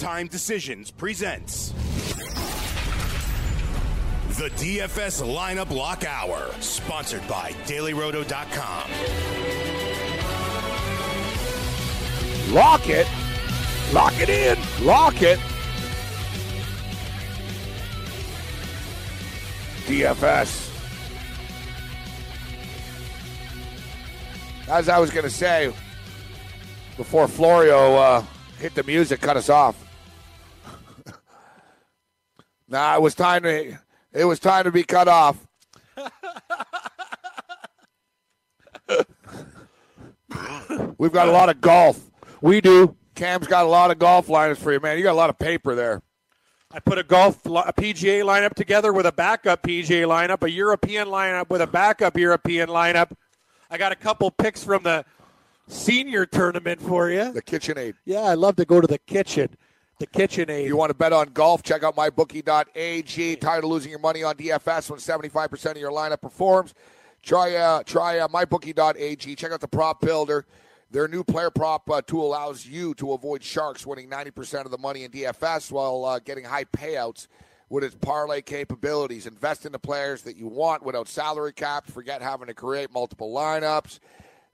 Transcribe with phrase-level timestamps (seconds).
[0.00, 1.72] Time Decisions presents
[4.38, 8.90] the DFS Lineup Lock Hour, sponsored by DailyRoto.com.
[12.54, 13.06] Lock it.
[13.92, 14.86] Lock it in.
[14.86, 15.38] Lock it.
[19.84, 20.70] DFS.
[24.66, 25.70] As I was going to say,
[26.96, 28.24] before Florio uh,
[28.58, 29.88] hit the music, cut us off.
[32.70, 33.78] Nah, it was time to.
[34.12, 35.46] It was time to be cut off.
[40.98, 42.10] We've got a lot of golf.
[42.40, 42.96] We do.
[43.14, 44.96] Cam's got a lot of golf lineups for you, man.
[44.96, 46.02] You got a lot of paper there.
[46.72, 51.08] I put a golf a PGA lineup together with a backup PGA lineup, a European
[51.08, 53.12] lineup with a backup European lineup.
[53.70, 55.04] I got a couple picks from the
[55.68, 57.32] senior tournament for you.
[57.32, 57.94] The KitchenAid.
[58.04, 59.56] Yeah, I love to go to the kitchen.
[60.00, 60.64] The KitchenAid.
[60.64, 61.62] You want to bet on golf?
[61.62, 63.36] Check out mybookie.ag.
[63.36, 66.72] Tired of losing your money on DFS when 75% of your lineup performs?
[67.22, 69.36] Try uh, try uh, mybookie.ag.
[69.36, 70.46] Check out the prop builder.
[70.90, 74.78] Their new player prop uh, tool allows you to avoid sharks winning 90% of the
[74.78, 77.26] money in DFS while uh, getting high payouts
[77.68, 79.26] with its parlay capabilities.
[79.26, 81.90] Invest in the players that you want without salary caps.
[81.90, 83.98] Forget having to create multiple lineups.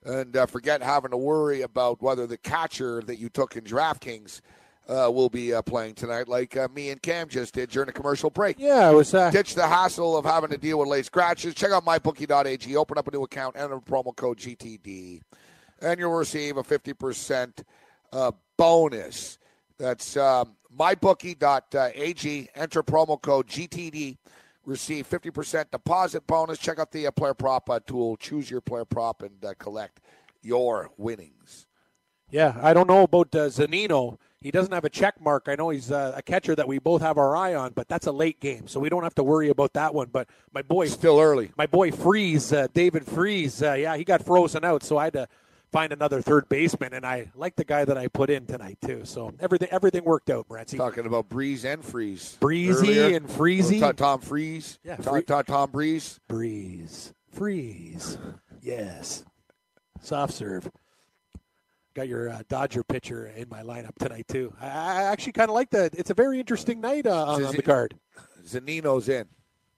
[0.04, 4.40] And uh, forget having to worry about whether the catcher that you took in DraftKings
[4.88, 7.92] uh, will be uh, playing tonight, like uh, me and Cam just did during the
[7.92, 8.56] commercial break.
[8.58, 9.12] Yeah, it was.
[9.12, 11.54] Uh, Ditch the hassle of having to deal with late scratches.
[11.54, 12.76] Check out mybookie.ag.
[12.76, 15.22] Open up a new account, enter promo code GTD,
[15.80, 17.64] and you'll receive a 50%
[18.12, 19.38] uh, bonus.
[19.78, 22.48] That's um, mybookie.ag.
[22.54, 24.16] Enter promo code GTD.
[24.64, 26.58] Receive 50% deposit bonus.
[26.58, 28.16] Check out the uh, player prop uh, tool.
[28.16, 30.00] Choose your player prop and uh, collect
[30.42, 31.65] your winnings.
[32.30, 34.18] Yeah, I don't know about uh, Zunino.
[34.40, 35.44] He doesn't have a check mark.
[35.48, 38.06] I know he's uh, a catcher that we both have our eye on, but that's
[38.06, 40.08] a late game, so we don't have to worry about that one.
[40.12, 41.50] But my boy, still early.
[41.56, 45.12] My boy Freese, uh, David Freese, uh, yeah, he got frozen out, so I had
[45.14, 45.28] to
[45.72, 49.02] find another third baseman, and I like the guy that I put in tonight too.
[49.04, 50.76] So everything everything worked out, Morency.
[50.76, 53.16] Talking about Breeze and Freeze, Breezy earlier.
[53.16, 56.20] and Freezy, Tom, Tom Freeze, Yeah, Tom, Tom, Tom Breeze.
[56.28, 58.18] Breeze, freeze,
[58.62, 59.24] yes,
[60.02, 60.70] soft serve.
[61.96, 64.52] Got your uh, Dodger pitcher in my lineup tonight too.
[64.60, 65.94] I, I actually kind of like that.
[65.94, 67.94] It's a very interesting night uh, on, on the card.
[68.46, 69.26] Zunino's in.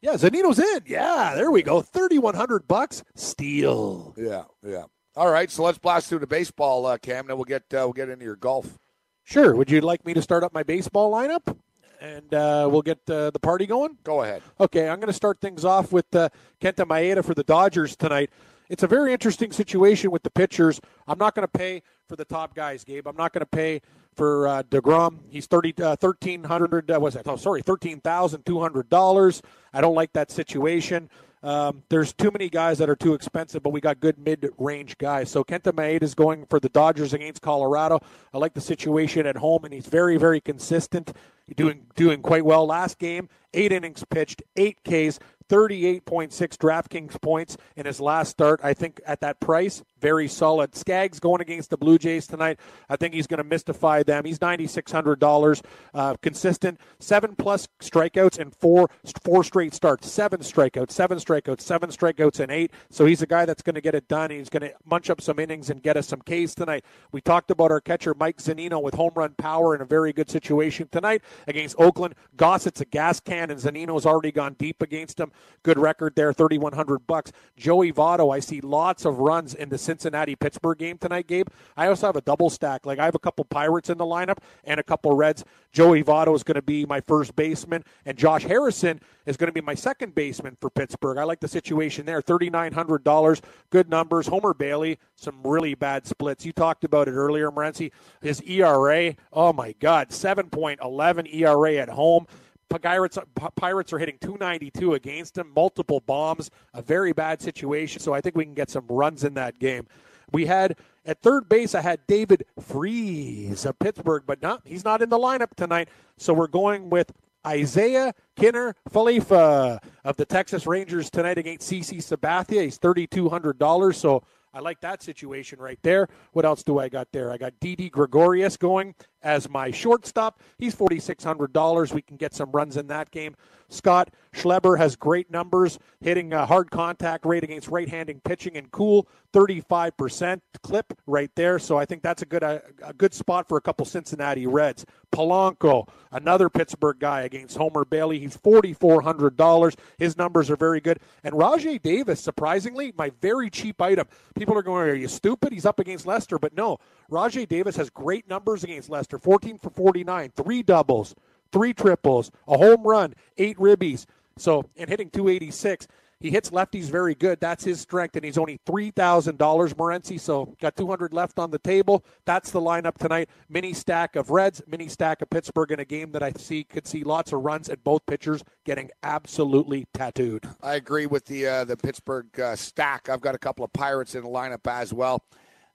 [0.02, 0.80] Yeah, Zunino's in.
[0.84, 1.80] Yeah, there we go.
[1.80, 3.04] Thirty-one hundred bucks.
[3.14, 4.14] Steal.
[4.16, 4.86] Yeah, yeah.
[5.14, 7.20] All right, so let's blast through the baseball, uh, Cam.
[7.20, 8.80] And then we'll get uh, we'll get into your golf.
[9.22, 9.54] Sure.
[9.54, 11.56] Would you like me to start up my baseball lineup,
[12.00, 13.96] and uh, we'll get uh, the party going?
[14.02, 14.42] Go ahead.
[14.58, 16.30] Okay, I'm going to start things off with uh,
[16.60, 18.30] Kenta Maeda for the Dodgers tonight.
[18.68, 20.80] It's a very interesting situation with the pitchers.
[21.06, 23.06] I'm not going to pay for the top guys, Gabe.
[23.06, 23.80] I'm not going to pay
[24.16, 25.18] for uh, Degrom.
[25.28, 26.90] He's thirty uh, thirteen hundred.
[26.90, 27.28] Uh, was that?
[27.28, 29.42] Oh, sorry, thirteen thousand two hundred dollars.
[29.72, 31.08] I don't like that situation.
[31.40, 35.30] Um, there's too many guys that are too expensive, but we got good mid-range guys.
[35.30, 38.00] So Kenta Maeda is going for the Dodgers against Colorado.
[38.34, 41.12] I like the situation at home, and he's very, very consistent.
[41.54, 42.66] Doing doing quite well.
[42.66, 45.18] Last game, eight innings pitched, eight Ks,
[45.48, 48.60] 38.6 DraftKings points in his last start.
[48.62, 50.74] I think at that price, very solid.
[50.74, 52.60] Skaggs going against the Blue Jays tonight.
[52.88, 54.24] I think he's going to mystify them.
[54.24, 55.62] He's $9,600.
[55.94, 58.88] Uh, consistent, seven plus strikeouts and four
[59.24, 60.10] four straight starts.
[60.10, 62.72] Seven strikeouts, seven strikeouts, seven strikeouts, and eight.
[62.90, 64.30] So he's a guy that's going to get it done.
[64.30, 66.84] He's going to munch up some innings and get us some Ks tonight.
[67.12, 70.30] We talked about our catcher, Mike Zunino, with home run power in a very good
[70.30, 72.14] situation tonight against Oakland.
[72.36, 75.32] Gossett's a gas can, and Zunino's already gone deep against him.
[75.62, 77.32] Good record there, 3100 bucks.
[77.56, 81.48] Joey Votto, I see lots of runs in the Cincinnati Pittsburgh game tonight, Gabe.
[81.76, 82.86] I also have a double stack.
[82.86, 85.44] Like I have a couple Pirates in the lineup and a couple Reds.
[85.72, 89.52] Joey Votto is going to be my first baseman, and Josh Harrison is going to
[89.52, 91.18] be my second baseman for Pittsburgh.
[91.18, 92.22] I like the situation there.
[92.22, 93.40] $3,900,
[93.70, 94.26] good numbers.
[94.26, 96.46] Homer Bailey, some really bad splits.
[96.46, 97.92] You talked about it earlier, Morency.
[98.22, 102.26] His ERA, oh my God, 7.11 ERA at home.
[102.68, 103.18] Pirates,
[103.56, 108.00] Pirates are hitting 292 against him, multiple bombs, a very bad situation.
[108.00, 109.86] So I think we can get some runs in that game.
[110.30, 110.76] We had
[111.08, 115.18] At third base, I had David Freese of Pittsburgh, but not he's not in the
[115.18, 115.88] lineup tonight.
[116.18, 117.12] So we're going with
[117.46, 122.64] Isaiah Kinner Falifa of the Texas Rangers tonight against CC Sabathia.
[122.64, 123.94] He's $3,200.
[123.94, 124.22] So
[124.52, 126.08] I like that situation right there.
[126.32, 127.32] What else do I got there?
[127.32, 130.40] I got Didi Gregorius going as my shortstop.
[130.58, 131.92] He's $4,600.
[131.92, 133.36] We can get some runs in that game.
[133.70, 139.08] Scott Schebler has great numbers, hitting a hard contact rate against right-handing pitching and cool,
[139.34, 141.58] 35% clip right there.
[141.58, 144.86] So I think that's a good a, a good spot for a couple Cincinnati Reds.
[145.12, 148.18] Polanco, another Pittsburgh guy against Homer Bailey.
[148.18, 149.74] He's $4,400.
[149.98, 151.00] His numbers are very good.
[151.24, 154.06] And Rajay Davis, surprisingly, my very cheap item.
[154.34, 155.52] People are going, are you stupid?
[155.52, 156.38] He's up against Lester.
[156.38, 156.78] But no,
[157.10, 161.14] Rajay Davis has great numbers against Lester 14 for 49, three doubles,
[161.52, 164.04] three triples, a home run, eight ribbies.
[164.36, 165.86] So, and hitting 286.
[166.20, 167.38] He hits lefties very good.
[167.38, 170.18] That's his strength, and he's only three thousand dollars, Morency.
[170.18, 172.04] So got two hundred left on the table.
[172.24, 173.28] That's the lineup tonight.
[173.48, 176.88] Mini stack of Reds, mini stack of Pittsburgh in a game that I see could
[176.88, 180.48] see lots of runs and both pitchers getting absolutely tattooed.
[180.60, 183.08] I agree with the uh, the Pittsburgh uh, stack.
[183.08, 185.22] I've got a couple of Pirates in the lineup as well.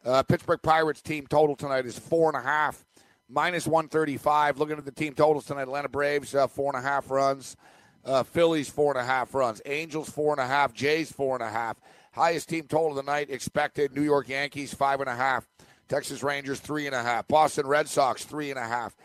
[0.04, 2.84] Uh, Pittsburgh Pirates team total tonight is four and a half,
[3.34, 4.60] minus one thirty five.
[4.60, 7.56] Looking at the team totals tonight, Atlanta Braves uh, four and a half runs.
[8.06, 9.62] Uh, Phillies four and a half runs.
[9.66, 10.74] Angels four and a half.
[10.74, 11.78] Jays four and a half.
[12.12, 13.96] Highest team total of the night expected.
[13.96, 15.48] New York Yankees five and a half.
[15.88, 17.28] Texas Rangers three and a half.
[17.28, 18.96] Boston Red Sox three and a half.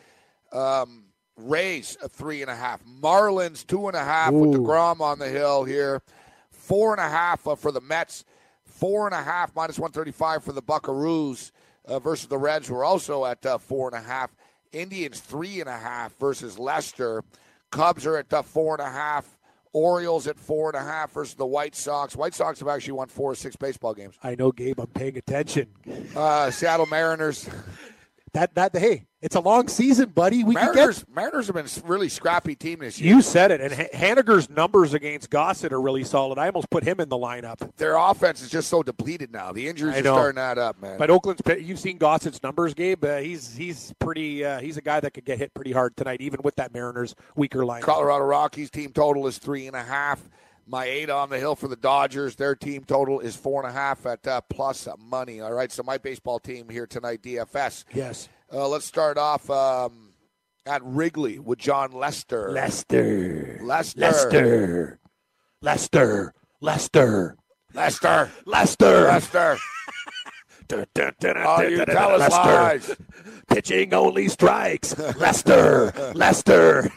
[0.52, 1.04] Um,
[1.36, 2.84] Rays a three and a half.
[2.84, 4.64] Marlins two and a half with the Ooh.
[4.64, 6.02] Grom on the hill here.
[6.50, 8.24] Four and a half uh, for the Mets.
[8.64, 11.52] Four and a half minus one thirty five for the Buckaroos
[11.88, 14.30] uh, versus the Reds, who are also at uh, four and a half.
[14.72, 17.24] Indians three and a half versus Lester.
[17.70, 19.38] Cubs are at uh, four and a half.
[19.72, 22.16] Orioles at four and a half versus the White Sox.
[22.16, 24.18] White Sox have actually won four or six baseball games.
[24.22, 24.80] I know, Gabe.
[24.80, 25.68] I'm paying attention.
[26.16, 27.48] Uh, Seattle Mariners.
[28.32, 30.44] That that hey, it's a long season, buddy.
[30.44, 31.00] We Mariners.
[31.04, 31.14] get.
[31.14, 33.14] Mariners have been a really scrappy team this year.
[33.14, 36.38] You said it, and Ha- Haniger's numbers against Gossett are really solid.
[36.38, 37.68] I almost put him in the lineup.
[37.76, 39.50] Their offense is just so depleted now.
[39.52, 40.14] The injuries I are know.
[40.14, 40.98] starting to add up, man.
[40.98, 43.04] But Oakland's, you've seen Gossett's numbers, Gabe.
[43.04, 44.44] Uh, he's he's pretty.
[44.44, 47.14] Uh, he's a guy that could get hit pretty hard tonight, even with that Mariners
[47.34, 47.82] weaker line.
[47.82, 50.20] Colorado Rockies team total is three and a half.
[50.70, 52.36] Maeda on the hill for the Dodgers.
[52.36, 55.40] Their team total is four and a half at uh, plus money.
[55.40, 57.84] All right, so my baseball team here tonight, DFS.
[57.94, 60.10] Yes, Uh, let's start off um,
[60.66, 62.50] at Wrigley with Jon Lester.
[62.50, 64.00] Lester, Lester.
[64.00, 65.00] Lester,
[65.60, 67.36] Lester, Lester,
[67.74, 68.30] Lester.
[68.44, 69.02] Lester.
[69.04, 69.58] Lester.
[70.70, 72.36] Oh, you tell us Lester.
[72.36, 72.96] lies.
[73.48, 74.98] Pitching only strikes.
[75.16, 76.92] Lester, Lester.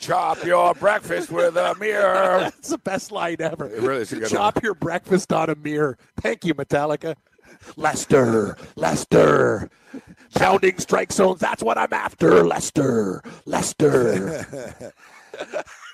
[0.00, 2.38] Chop your breakfast with a mirror.
[2.40, 3.66] That's the best line ever.
[3.66, 5.98] It really is a good Chop your breakfast on a mirror.
[6.22, 7.14] Thank you, Metallica.
[7.76, 9.70] Lester, Lester.
[10.34, 11.40] Pounding strike zones.
[11.40, 12.44] That's what I'm after.
[12.44, 14.92] Lester, Lester.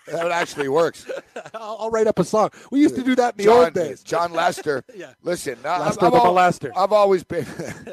[0.09, 1.05] That actually works.
[1.53, 2.51] I'll, I'll write up a song.
[2.71, 4.05] We used to do that in the John, old days.
[4.05, 4.85] Jon Lester.
[4.95, 5.13] Yeah.
[5.25, 6.71] Listen, I- Lester I've, the al- molester.
[6.77, 7.45] I've always been,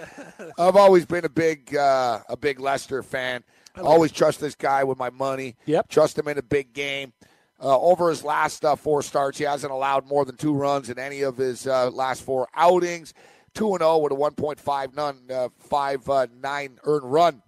[0.59, 3.43] I've always been a big, uh, a big Lester fan.
[3.81, 5.55] Always trust this guy with my money.
[5.65, 5.89] Yep.
[5.89, 7.13] Trust him in a big game.
[7.59, 10.99] Uh, over his last uh, four starts, he hasn't allowed more than two runs in
[10.99, 13.15] any of his uh, last four outings.
[13.53, 17.41] Two and zero with a one point five none, uh, five uh, nine earned run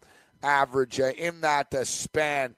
[0.43, 2.55] average uh, in that uh, span.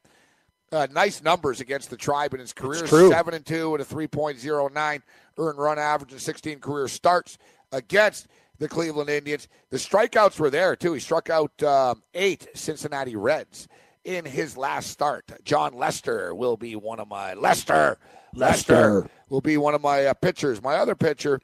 [0.71, 2.85] Uh, nice numbers against the tribe in his career.
[2.87, 5.01] Seven and two with a three point zero nine
[5.37, 7.37] earned run average and sixteen career starts
[7.71, 8.27] against
[8.59, 9.47] the Cleveland Indians.
[9.69, 10.93] The strikeouts were there too.
[10.93, 13.67] He struck out um, eight Cincinnati Reds
[14.03, 15.31] in his last start.
[15.43, 17.97] Jon Lester will be one of my Lester.
[18.33, 19.09] Lester.
[19.29, 20.61] will be one of my uh, pitchers.
[20.61, 21.39] My other pitcher,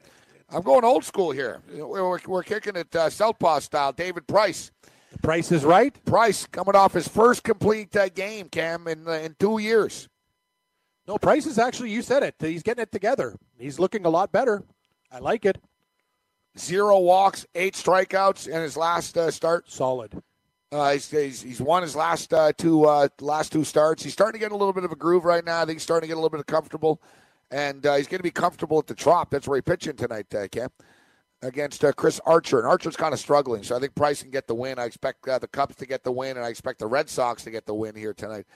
[0.50, 1.62] I'm going old school here.
[1.72, 3.92] We're, we're, kicking it uh, southpaw style.
[3.92, 4.70] David Price.
[5.22, 5.92] Price is right.
[6.04, 10.08] Price coming off his first complete uh, game, Cam, in uh, in two years.
[11.06, 12.34] No, Price is actually, you said it.
[12.38, 13.36] He's getting it together.
[13.58, 14.62] He's looking a lot better.
[15.12, 15.58] I like it.
[16.58, 19.70] Zero walks, eight strikeouts in his last uh, start.
[19.70, 20.22] Solid.
[20.72, 24.02] Uh, he's, he's, he's won his last uh, two uh, last two starts.
[24.02, 25.60] He's starting to get a little bit of a groove right now.
[25.60, 27.00] I think he's starting to get a little bit of comfortable,
[27.50, 29.30] and uh, he's going to be comfortable at the Trop.
[29.30, 30.70] That's where he's pitching tonight, uh, Cam,
[31.42, 32.58] against uh, Chris Archer.
[32.58, 34.78] And Archer's kind of struggling, so I think Price can get the win.
[34.78, 37.44] I expect uh, the Cubs to get the win, and I expect the Red Sox
[37.44, 38.46] to get the win here tonight.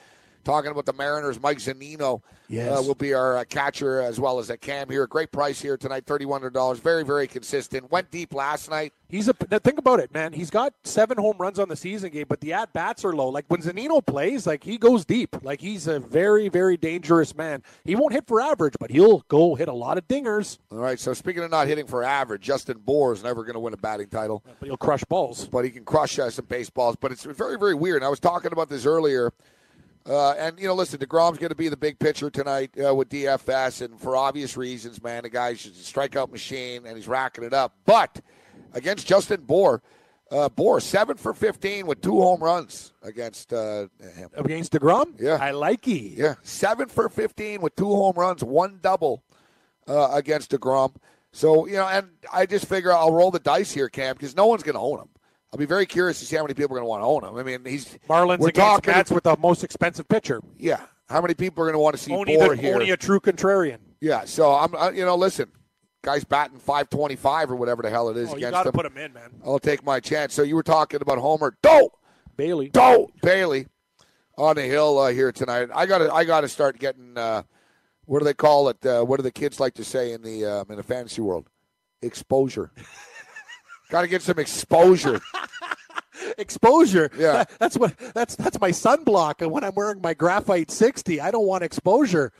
[0.48, 1.38] Talking about the Mariners.
[1.42, 2.78] Mike Zunino Yes.
[2.78, 5.06] uh, will be our uh, catcher as well as a Cam here.
[5.06, 6.80] Great price here tonight, $3,100.
[6.80, 7.90] Very, very consistent.
[7.92, 8.94] Went deep last night.
[9.10, 10.32] He's a think about it, man.
[10.32, 13.28] He's got seven home runs on the season game, but the at bats are low.
[13.28, 15.36] Like when Zunino plays, like he goes deep.
[15.42, 17.62] Like he's a very, very dangerous man.
[17.84, 20.56] He won't hit for average, but he'll go hit a lot of dingers.
[20.72, 23.60] All right, so speaking of not hitting for average, Justin Bour is never going to
[23.60, 24.42] win a batting title.
[24.58, 25.46] But he'll crush balls.
[25.46, 26.96] but he can crush uh, some baseballs.
[26.96, 28.02] But it's very, very weird.
[28.02, 29.34] I was talking about this earlier.
[30.08, 33.10] Uh, and, you know, listen, DeGrom's going to be the big pitcher tonight uh, with
[33.10, 33.82] DFS.
[33.82, 37.52] And for obvious reasons, man, the guy's just a strikeout machine and he's racking it
[37.52, 37.74] up.
[37.84, 38.20] But
[38.72, 39.82] against Justin Bour,
[40.30, 44.30] uh, Bour, 7 for 15 with two home runs against uh, him.
[44.34, 45.20] Against DeGrom?
[45.20, 45.38] Yeah.
[45.40, 46.14] I like he.
[46.16, 49.22] Yeah, 7 for 15 with two home runs, one double
[49.86, 50.94] uh, against DeGrom.
[51.32, 54.46] So, you know, and I just figure I'll roll the dice here, Cam, because no
[54.46, 55.08] one's going to own him.
[55.52, 57.32] I'll be very curious to see how many people are going to want to own
[57.34, 57.38] him.
[57.38, 60.40] I mean, he's Marlins We're against talking- Mets with the most expensive pitcher.
[60.56, 60.80] yeah.
[61.08, 62.74] How many people are going to want to see Only, Bour the, here?
[62.74, 63.78] only a true contrarian.
[63.98, 64.26] yeah.
[64.26, 65.50] So I'm, uh, you know, listen,
[66.04, 68.72] guys batting 525 or whatever the hell it is Oh, you against got to him.
[68.74, 69.30] put him in, man.
[69.42, 70.34] I'll take my chance.
[70.34, 71.92] So you were talking about Homer, Doe,
[72.36, 72.68] Bailey.
[72.68, 73.68] Doe Bailey
[74.36, 75.70] on the hill uh, here tonight.
[75.74, 77.16] I got to, I got to start getting.
[77.16, 77.44] Uh,
[78.04, 78.84] what do they call it?
[78.84, 81.48] Uh, what do the kids like to say in the um, in the fantasy world?
[82.02, 82.70] Exposure.
[83.90, 85.20] got to get some exposure.
[86.36, 87.10] Exposure.
[87.16, 87.44] Yeah.
[87.58, 91.20] That's what that's that's my sunblock and when I'm wearing my graphite 60.
[91.20, 92.32] I don't want exposure.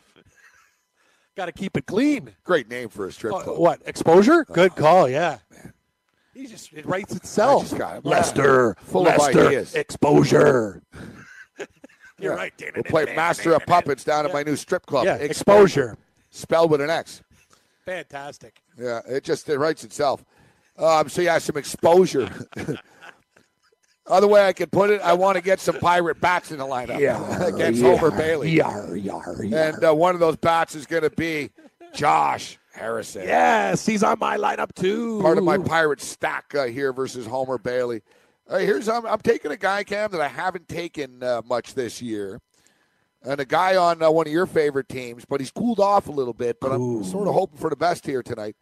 [1.37, 2.35] got to keep it clean.
[2.45, 3.59] Great name for a strip Oh, club.
[3.59, 3.81] what?
[3.87, 4.45] Exposure?
[4.49, 5.39] Uh, Good call, yeah.
[6.35, 7.73] He just it writes itself.
[7.73, 8.05] It.
[8.05, 9.75] Lester, Full of Lester, ideas.
[9.75, 10.83] exposure.
[12.21, 12.73] You're right, Dana.
[12.77, 15.05] We'll play Master of Puppets down at my new strip club.
[15.07, 15.97] Yeah, exposure.
[16.31, 17.23] Spelled with an X.
[17.85, 18.61] Fantastic.
[18.77, 20.25] Yeah, it just it writes itself.
[20.79, 22.29] Um, so yeah, some exposure.
[24.07, 26.65] Other way I could put it, I want to get some pirate bats in the
[26.65, 26.99] lineup
[27.55, 29.71] against Homer Bailey, Yar, yar, yar.
[29.71, 31.51] and uh, one of those bats is going to be
[31.93, 33.25] Josh Harrison.
[33.25, 35.21] yes, he's on my lineup too.
[35.21, 38.01] part of my pirate stack uh, here versus Homer Bailey.
[38.49, 42.01] Uh, here's I'm, I'm taking a guy Cam that I haven't taken uh, much this
[42.01, 42.41] year,
[43.23, 46.13] and a guy on uh, one of your favorite teams, but he's cooled off a
[46.13, 46.61] little bit.
[46.61, 48.57] But I'm sort of hoping for the best here tonight.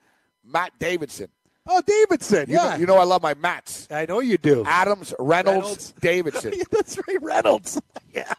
[0.44, 1.28] Matt Davidson.
[1.66, 2.48] Oh, Davidson.
[2.48, 2.70] You, Yeah.
[2.70, 3.88] know, you know I love my Mats.
[3.90, 4.64] I know you do.
[4.66, 5.94] Adams, Reynolds, Reynolds.
[6.00, 6.54] Davidson.
[6.70, 7.80] That's right, Reynolds.
[8.14, 8.32] yeah,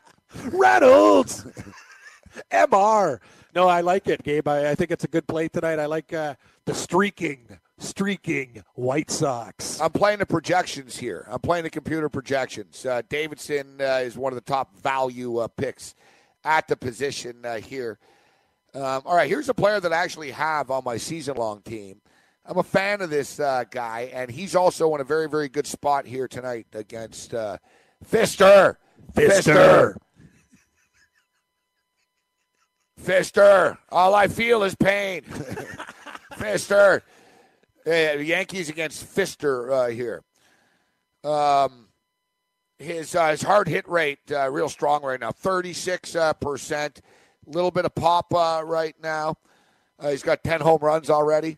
[0.45, 1.45] Reynolds.
[2.51, 3.19] Mr.
[3.55, 4.47] No, I like it, Gabe.
[4.47, 5.79] I, I think it's a good play tonight.
[5.79, 9.81] I like uh, the streaking, streaking White Sox.
[9.81, 11.27] I'm playing the projections here.
[11.29, 12.85] I'm playing the computer projections.
[12.85, 15.95] Uh, Davidson uh, is one of the top value uh, picks
[16.43, 17.97] at the position uh, here.
[18.75, 21.99] Um, all right, here's a player that I actually have on my season long team.
[22.49, 25.67] I'm a fan of this uh, guy, and he's also in a very, very good
[25.67, 27.57] spot here tonight against uh,
[28.09, 28.77] Fister.
[29.13, 29.95] Fister.
[33.03, 33.77] Fister.
[33.89, 35.23] All I feel is pain.
[36.35, 37.01] Fister.
[37.85, 40.23] Uh, Yankees against Fister uh, here.
[41.25, 41.87] Um,
[42.79, 47.01] his uh, his hard hit rate uh, real strong right now, thirty six percent.
[47.45, 49.35] A little bit of pop uh, right now.
[49.99, 51.57] Uh, he's got ten home runs already,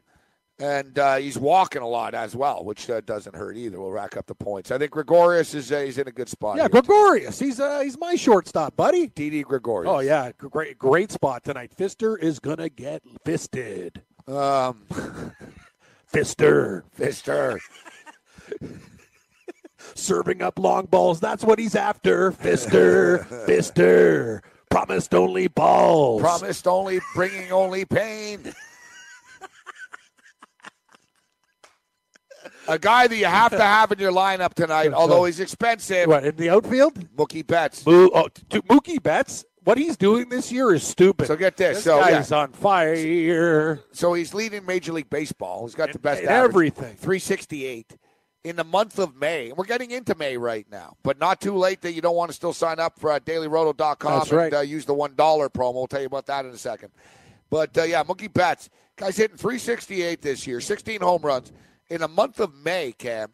[0.59, 3.79] and uh, he's walking a lot as well, which uh, doesn't hurt either.
[3.79, 4.71] We'll rack up the points.
[4.71, 6.57] I think Gregorius is uh, he's in a good spot.
[6.57, 6.67] Yeah.
[6.67, 7.39] Gregorius.
[7.39, 9.07] He's uh, he's my shortstop, buddy.
[9.07, 9.89] Didi Gregorius.
[9.91, 11.71] Oh yeah, great great spot tonight.
[11.77, 14.01] Fister is gonna get fisted.
[14.27, 14.83] Um,
[16.13, 17.59] Fister Fister.
[19.95, 21.19] serving up long balls.
[21.19, 22.31] That's what he's after.
[22.31, 24.41] Fister, Fister.
[24.69, 26.21] Promised only balls.
[26.21, 28.53] Promised only, bringing only pain.
[32.69, 36.07] A guy that you have to have in your lineup tonight, although he's expensive.
[36.07, 36.99] What in the outfield?
[37.15, 37.85] Mookie Betts.
[37.85, 39.45] Moo- oh, to Mookie Betts.
[39.63, 41.27] What he's doing this year is stupid.
[41.27, 41.77] So get this.
[41.77, 42.37] This So, guy's yeah.
[42.37, 43.79] on fire.
[43.91, 45.65] So he's leading Major League Baseball.
[45.65, 46.95] He's got the best average, everything.
[46.95, 47.97] 368
[48.45, 49.51] in the month of May.
[49.51, 52.33] We're getting into May right now, but not too late that you don't want to
[52.35, 54.53] still sign up for uh, dailyroto.com That's and right.
[54.53, 55.73] uh, use the $1 promo.
[55.73, 56.89] We'll tell you about that in a second.
[57.49, 61.51] But uh, yeah, Mookie Betts, guy's hitting 368 this year, 16 home runs.
[61.89, 63.33] In the month of May, Cam,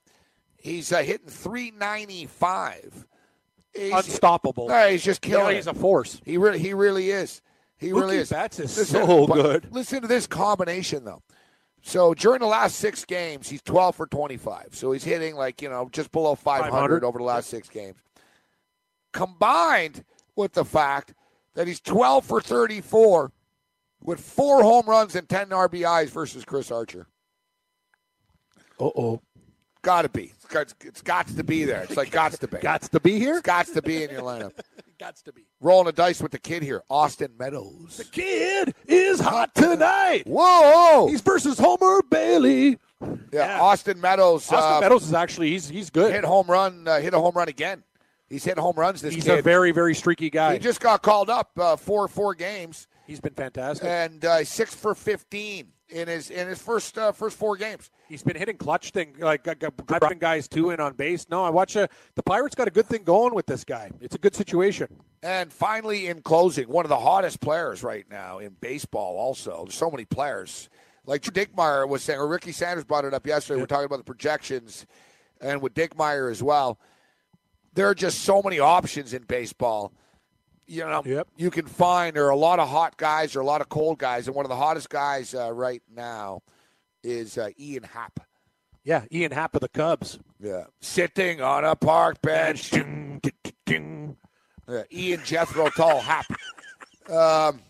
[0.58, 3.06] he's uh, hitting 395.
[3.74, 4.70] He's, Unstoppable.
[4.70, 6.22] No, he's just Yeah, killing he's a force.
[6.24, 7.42] He really, he really is.
[7.78, 8.30] He really is.
[8.30, 9.68] That's is Listen, so good.
[9.72, 11.22] Listen to this combination though.
[11.82, 14.70] So during the last six games, he's 12 for 25.
[14.72, 17.04] So he's hitting like you know just below 500, 500.
[17.04, 17.98] over the last six games.
[19.12, 20.04] Combined
[20.36, 21.14] with the fact
[21.54, 23.32] that he's 12 for 34
[24.02, 27.08] with four home runs and 10 RBIs versus Chris Archer.
[28.79, 29.22] Uh oh.
[29.82, 30.34] Got to be.
[30.36, 31.84] It's got, it's got to be there.
[31.84, 32.58] It's like got to be.
[32.62, 33.36] got to be here.
[33.36, 34.53] It's got to be in your lineup.
[34.98, 35.41] Got to be.
[35.60, 37.98] Rolling the dice with the kid here, Austin Meadows.
[37.98, 40.24] The kid is hot tonight.
[40.25, 41.08] Whoa!
[41.08, 42.79] He's versus Homer Bailey.
[43.01, 43.60] yeah, yeah.
[43.60, 44.50] Austin Meadows.
[44.50, 46.13] Austin uh, Meadows is actually he's he's good.
[46.13, 46.88] hit home run.
[46.88, 47.84] Uh, hit a home run again.
[48.29, 49.17] He's hit home runs this year.
[49.17, 49.39] He's kid.
[49.39, 50.53] a very very streaky guy.
[50.53, 53.86] he just got called up uh, for four games he's been fantastic.
[53.86, 57.92] and uh, six for fifteen in his in his first uh, first four games.
[58.08, 59.54] He's been hitting clutch thing, like uh,
[60.20, 61.27] guys two in on base.
[61.30, 63.92] No, I watch uh, the Pirates got a good thing going with this guy.
[64.01, 64.88] It's a good situation.
[65.24, 69.18] And finally, in closing, one of the hottest players right now in baseball.
[69.18, 70.70] Also, there's so many players.
[71.06, 73.60] Like Dickmeyer was saying, or Ricky Sanders brought it up yesterday.
[73.60, 74.86] We're talking about the projections,
[75.39, 76.80] and with Dickmeyer as well.
[77.74, 79.92] There are just so many options in baseball.
[80.68, 81.28] You know, Yep.
[81.38, 84.00] you can find there are a lot of hot guys, are a lot of cold
[84.00, 86.42] guys, and one of the hottest guys uh, right now
[87.04, 88.20] is uh, Ian Happ.
[88.84, 90.18] Yeah, Ian Happ of the Cubs.
[90.40, 92.70] Yeah, sitting on a park bench.
[92.72, 94.18] Ding, ding, ding,
[94.92, 96.26] Ian Jethro Tull Happ.
[97.10, 97.62] Um,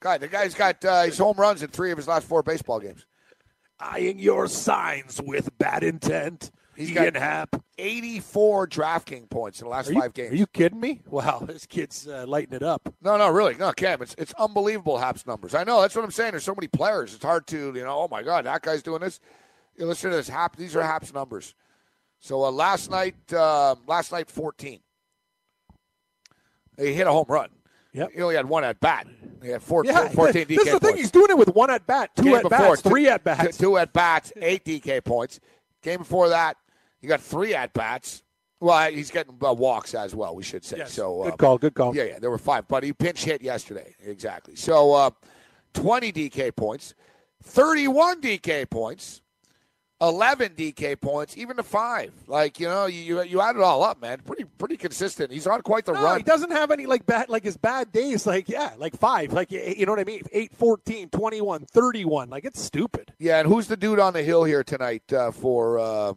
[0.00, 2.80] guy, the guy's got uh, his home runs in three of his last four baseball
[2.80, 3.06] games.
[3.78, 6.50] Eyeing your signs with bad intent.
[6.80, 7.62] He's Ian got- Happ.
[7.78, 10.32] 84 DraftKings points in the last you, five games.
[10.32, 11.00] are you kidding me?
[11.10, 12.92] Wow, this kid's uh, lighting it up.
[13.02, 14.02] No, no, really, no, Cam.
[14.02, 14.98] It's it's unbelievable.
[14.98, 15.54] Happ's numbers.
[15.54, 16.32] I know that's what I'm saying.
[16.32, 17.14] There's so many players.
[17.14, 18.00] It's hard to you know.
[18.00, 19.18] Oh my God, that guy's doing this.
[19.78, 20.28] You listen to this.
[20.28, 20.56] Happ.
[20.56, 21.54] These are Happ's numbers.
[22.18, 24.80] So uh, last night, uh, last night 14.
[26.78, 27.48] He hit a home run.
[27.92, 28.10] Yep.
[28.14, 29.06] He only had one at bat.
[29.42, 30.78] He had four, Yeah, 14 DK this is the thing.
[30.80, 31.00] points.
[31.00, 33.56] He's doing it with one at bat, two at bats, three at bats.
[33.56, 35.40] Two, two at bats, eight DK points.
[35.82, 36.56] Game before that,
[37.00, 38.22] he got three at bats.
[38.60, 40.34] Well, he's getting uh, walks as well.
[40.36, 40.78] We should say.
[40.78, 41.96] Yes, So good uh, call, good call.
[41.96, 43.94] Yeah, yeah, there were five, but he pinch hit yesterday.
[44.04, 44.54] Exactly.
[44.54, 45.10] So uh,
[45.72, 46.94] 20 DK points,
[47.42, 49.22] 31 DK points,
[50.02, 52.12] 11 DK points, even to five.
[52.26, 54.20] Like you know, you you add it all up, man.
[54.26, 55.30] Pretty pretty consistent.
[55.30, 56.18] He's on quite the No, run.
[56.18, 59.50] he doesn't have any like bad like his bad days like yeah like five like
[59.50, 63.68] you know what i mean 8 14 21 31 like it's stupid Yeah, and who's
[63.68, 65.78] the dude on the hill here tonight uh, for?
[65.78, 66.12] Uh,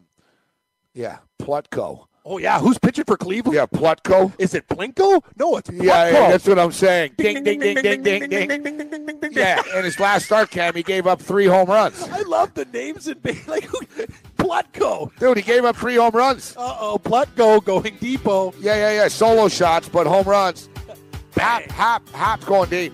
[0.94, 2.06] yeah, Plutko.
[2.26, 4.32] oh yeah who's pitching for cleveland Yeah, Plutko.
[4.40, 7.14] is it plinko no it's Yeah, yeah, that's what I'm saying.
[7.18, 8.48] Ding, ding, ding, ding, ding, ding.
[8.48, 9.32] ding, ding, ding, ding.
[9.34, 12.02] Yeah, in his last start, Cam, he gave up three home runs.
[12.10, 13.80] I love the names and like who
[14.38, 15.12] Plutko.
[15.20, 16.56] Dude, he gave up three home runs.
[16.56, 18.54] Uh oh, Plutko going depot.
[18.60, 19.08] Yeah, yeah, yeah.
[19.08, 20.70] Solo shots, but home runs.
[21.36, 22.94] Happ, Happ, Happ's going deep.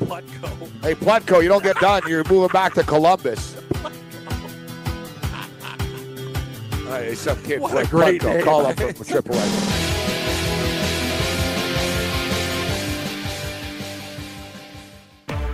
[0.00, 0.82] Plutko.
[0.82, 2.02] Hey, Plutko, you don't get done.
[2.08, 3.56] You're moving back to Columbus.
[6.88, 8.34] Hey, some kid, What a great Plutko.
[8.36, 8.44] name.
[8.44, 9.86] Call up from Triple A.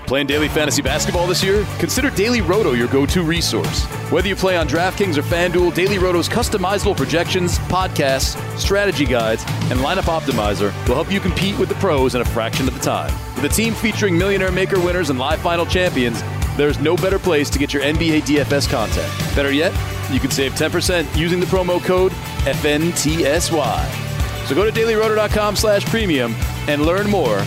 [0.07, 1.67] Playing daily fantasy basketball this year?
[1.79, 3.85] Consider Daily Roto your go to resource.
[4.11, 9.81] Whether you play on DraftKings or FanDuel, Daily Roto's customizable projections, podcasts, strategy guides, and
[9.81, 13.11] lineup optimizer will help you compete with the pros in a fraction of the time.
[13.43, 16.23] With a team featuring Millionaire Maker winners and live final champions,
[16.57, 19.13] there's no better place to get your NBA DFS content.
[19.35, 19.73] Better yet,
[20.13, 22.13] you can save 10% using the promo code
[22.45, 24.47] FNTSY.
[24.47, 26.37] So go to dailyroto.com slash premium
[26.69, 27.39] and learn more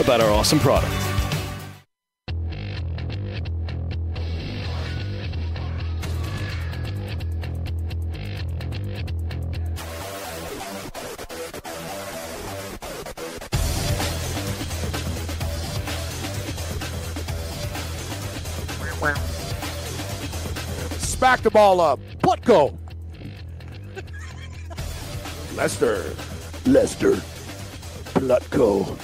[0.00, 1.03] about our awesome product.
[21.34, 21.98] Smack the ball up.
[22.22, 22.78] Plutko.
[25.56, 26.14] Lester.
[26.64, 27.14] Lester.
[28.14, 28.96] Plutko.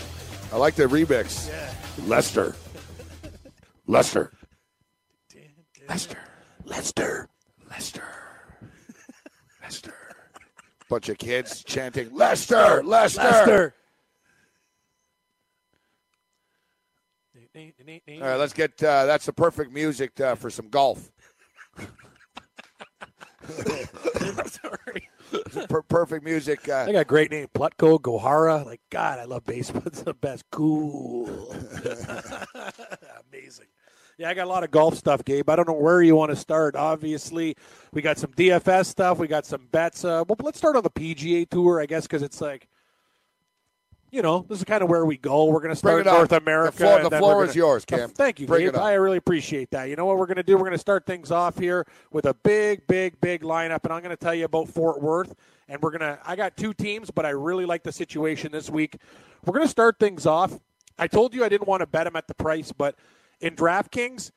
[0.52, 1.50] I like the remix.
[2.06, 2.54] Lester.
[3.88, 4.30] Lester.
[5.88, 6.18] Lester.
[6.66, 7.28] Lester.
[7.68, 8.04] Lester.
[9.60, 9.94] Lester.
[10.88, 12.80] Bunch of kids chanting Lester.
[12.84, 13.22] Lester.
[13.22, 13.74] Lester.
[17.56, 18.80] All right, let's get.
[18.80, 21.10] Uh, that's the perfect music uh, for some golf.
[24.46, 25.08] Sorry.
[25.68, 26.68] Per- perfect music.
[26.68, 27.48] Uh, I got a great name.
[27.54, 28.64] Plutko, Gohara.
[28.64, 29.82] Like, God, I love baseball.
[29.86, 30.44] It's the best.
[30.50, 31.26] Cool.
[33.32, 33.66] Amazing.
[34.18, 35.48] Yeah, I got a lot of golf stuff, Gabe.
[35.48, 36.76] I don't know where you want to start.
[36.76, 37.56] Obviously,
[37.92, 39.18] we got some DFS stuff.
[39.18, 40.04] We got some bets.
[40.04, 42.68] Uh, well, let's start on the PGA Tour, I guess, because it's like,
[44.10, 45.44] you know, this is kind of where we go.
[45.46, 46.04] We're going to start.
[46.04, 46.72] North The America.
[46.76, 48.08] floor- the floor we're is gonna- yours, Cam.
[48.10, 48.76] thank you, Gabe.
[48.76, 49.84] I really appreciate that.
[49.88, 50.54] You know what we're going to do?
[50.54, 54.02] We're going to start things off here with a big, big, big lineup, and I'm
[54.02, 55.34] going to tell you about Fort Worth.
[55.68, 58.68] And we're going to, I got two teams, but I really like the situation this
[58.68, 58.96] week.
[59.44, 60.58] We're going to start things off.
[60.98, 62.96] I told you I didn't want to bet him at the price, but
[63.40, 64.32] in DraftKings,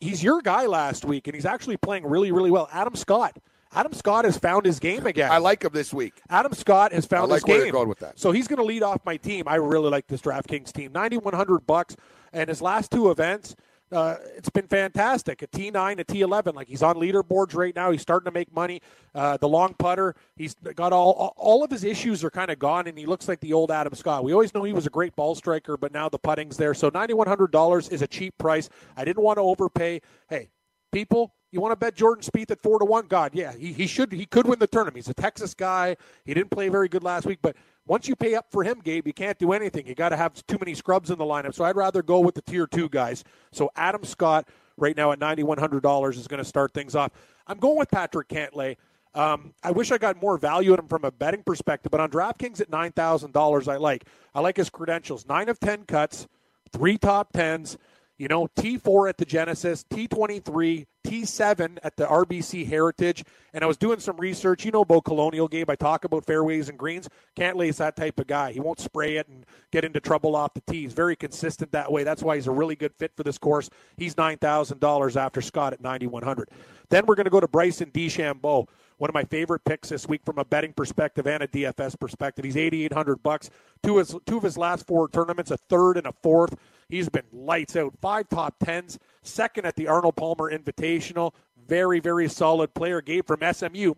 [0.00, 2.68] he's your guy last week, and he's actually playing really, really well.
[2.72, 3.36] Adam Scott.
[3.72, 5.30] Adam Scott has found his game again.
[5.30, 6.20] I like him this week.
[6.28, 7.66] Adam Scott has found I like his where game.
[7.66, 8.18] you're going with that.
[8.18, 9.44] So he's going to lead off my team.
[9.46, 10.92] I really like this DraftKings team.
[10.92, 11.96] 9100 bucks
[12.32, 13.54] and his last two events
[13.92, 15.42] uh, it's been fantastic.
[15.42, 16.54] A T9, a T11.
[16.54, 17.90] Like he's on leaderboards right now.
[17.90, 18.80] He's starting to make money.
[19.14, 22.86] Uh, the long putter, he's got all all of his issues are kind of gone,
[22.86, 24.22] and he looks like the old Adam Scott.
[24.22, 26.74] We always know he was a great ball striker, but now the putting's there.
[26.74, 28.68] So ninety one hundred dollars is a cheap price.
[28.96, 30.02] I didn't want to overpay.
[30.28, 30.50] Hey,
[30.92, 33.06] people, you want to bet Jordan Spieth at four to one?
[33.06, 34.12] God, yeah, he, he should.
[34.12, 34.96] He could win the tournament.
[34.96, 35.96] He's a Texas guy.
[36.24, 39.06] He didn't play very good last week, but once you pay up for him, Gabe,
[39.06, 39.86] you can't do anything.
[39.86, 41.54] You got to have too many scrubs in the lineup.
[41.54, 43.24] So I'd rather go with the tier two guys.
[43.52, 46.94] So Adam Scott right now at ninety one hundred dollars is going to start things
[46.94, 47.10] off.
[47.46, 48.76] I'm going with Patrick Cantlay.
[49.12, 52.10] Um, I wish I got more value at him from a betting perspective, but on
[52.10, 54.04] DraftKings at nine thousand dollars, I like.
[54.36, 56.28] I like his credentials: nine of ten cuts,
[56.72, 57.76] three top tens.
[58.20, 63.24] You know, T4 at the Genesis, T23, T7 at the RBC Heritage.
[63.54, 64.62] And I was doing some research.
[64.62, 65.70] You know, Bo Colonial Gabe.
[65.70, 67.08] I talk about fairways and greens.
[67.34, 68.52] Cantlay's that type of guy.
[68.52, 70.82] He won't spray it and get into trouble off the tee.
[70.82, 72.04] He's very consistent that way.
[72.04, 73.70] That's why he's a really good fit for this course.
[73.96, 76.50] He's $9,000 after Scott at 9100
[76.90, 78.66] Then we're going to go to Bryson DeChambeau
[79.00, 82.44] one of my favorite picks this week from a betting perspective and a DFS perspective.
[82.44, 83.48] He's 8800 bucks.
[83.82, 86.54] Two of his, two of his last four tournaments, a third and a fourth.
[86.90, 87.94] He's been lights out.
[88.00, 91.32] Five top tens, second at the Arnold Palmer Invitational.
[91.66, 93.00] Very, very solid player.
[93.00, 93.94] Gabe from SMU.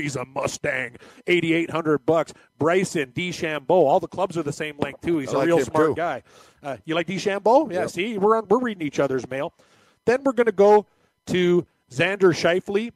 [0.00, 0.96] He's a Mustang.
[1.28, 2.32] 8800 bucks.
[2.58, 3.70] Bryson, DeChambeau.
[3.70, 5.18] All the clubs are the same length, too.
[5.18, 5.94] He's I a like real smart too.
[5.94, 6.22] guy.
[6.64, 7.70] Uh, you like DeChambeau?
[7.72, 7.90] Yeah, Yep.
[7.90, 9.54] see, we're, on, we're reading each other's mail.
[10.04, 10.86] Then we're going to go
[11.26, 12.90] to Xander Schauffele.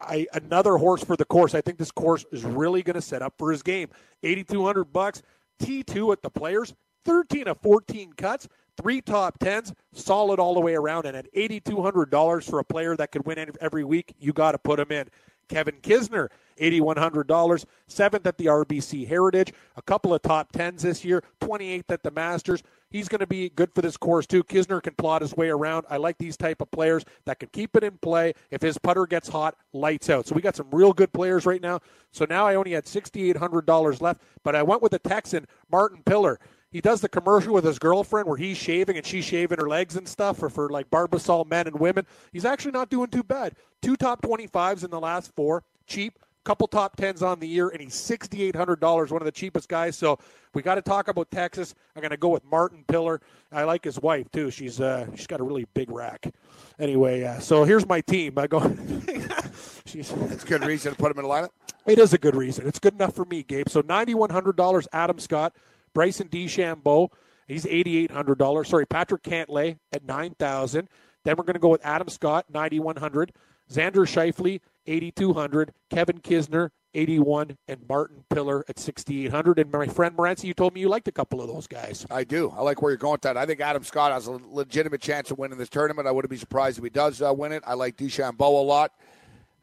[0.00, 1.56] I, another horse for the course.
[1.56, 3.88] I think this course is really going to set up for his game.
[4.22, 5.22] 8200 bucks,
[5.60, 6.72] T2 at the players,
[7.04, 8.46] 13 of 14 cuts,
[8.80, 11.06] three top tens, solid all the way around.
[11.06, 14.80] And at $8,200 for a player that could win every week, you got to put
[14.80, 15.08] him in.
[15.48, 16.28] Kevin Kisner,
[16.60, 22.02] $8,100, seventh at the RBC Heritage, a couple of top tens this year, 28th at
[22.02, 22.62] the Masters.
[22.90, 24.42] He's going to be good for this course too.
[24.44, 25.86] Kisner can plot his way around.
[25.90, 28.34] I like these type of players that can keep it in play.
[28.50, 30.26] If his putter gets hot, lights out.
[30.26, 31.80] So we got some real good players right now.
[32.12, 36.38] So now I only had $6,800 left, but I went with the Texan, Martin Piller.
[36.70, 39.96] He does the commercial with his girlfriend where he's shaving and she's shaving her legs
[39.96, 42.06] and stuff for, for like Barbasol men and women.
[42.32, 43.54] He's actually not doing too bad.
[43.80, 45.64] Two top 25s in the last four.
[45.86, 46.18] Cheap.
[46.44, 49.32] Couple top tens on the year, and he's sixty eight hundred dollars, one of the
[49.32, 49.98] cheapest guys.
[49.98, 50.18] So
[50.54, 51.74] we got to talk about Texas.
[51.94, 53.20] I'm going to go with Martin Piller.
[53.52, 54.50] I like his wife too.
[54.50, 56.32] She's uh, she's got a really big rack.
[56.78, 58.38] Anyway, uh, so here's my team.
[58.38, 58.60] I go.
[59.84, 61.50] she's It's a good reason to put him in the lineup.
[61.86, 62.66] it is a good reason.
[62.66, 63.68] It's good enough for me, Gabe.
[63.68, 64.88] So ninety-one hundred dollars.
[64.94, 65.54] Adam Scott,
[65.94, 67.08] Bryson DeChambeau.
[67.46, 68.68] He's eighty-eight hundred dollars.
[68.68, 70.88] Sorry, Patrick Cantlay at nine thousand.
[71.24, 73.32] Then we're going to go with Adam Scott, ninety-one hundred.
[73.70, 75.72] Xander Schauffele, eighty-two hundred.
[75.90, 79.58] Kevin Kisner, eighty-one, and Martin Piller at sixty-eight hundred.
[79.58, 82.06] And my friend Morency, you told me you liked a couple of those guys.
[82.10, 82.52] I do.
[82.56, 83.36] I like where you're going with that.
[83.36, 86.08] I think Adam Scott has a legitimate chance of winning this tournament.
[86.08, 87.62] I wouldn't be surprised if he does uh, win it.
[87.66, 88.92] I like DeChambeau a lot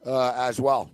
[0.05, 0.89] uh, as well.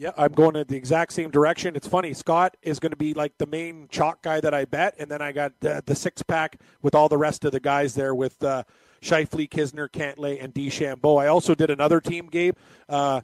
[0.00, 1.76] Yeah, I'm going in the exact same direction.
[1.76, 2.14] It's funny.
[2.14, 5.20] Scott is going to be like the main chalk guy that I bet, and then
[5.20, 8.62] I got the six pack with all the rest of the guys there with uh,
[9.02, 11.20] Schauffele, Kisner, Cantlay, and DeChambeau.
[11.20, 12.54] I also did another team, Gabe,
[12.88, 13.20] uh,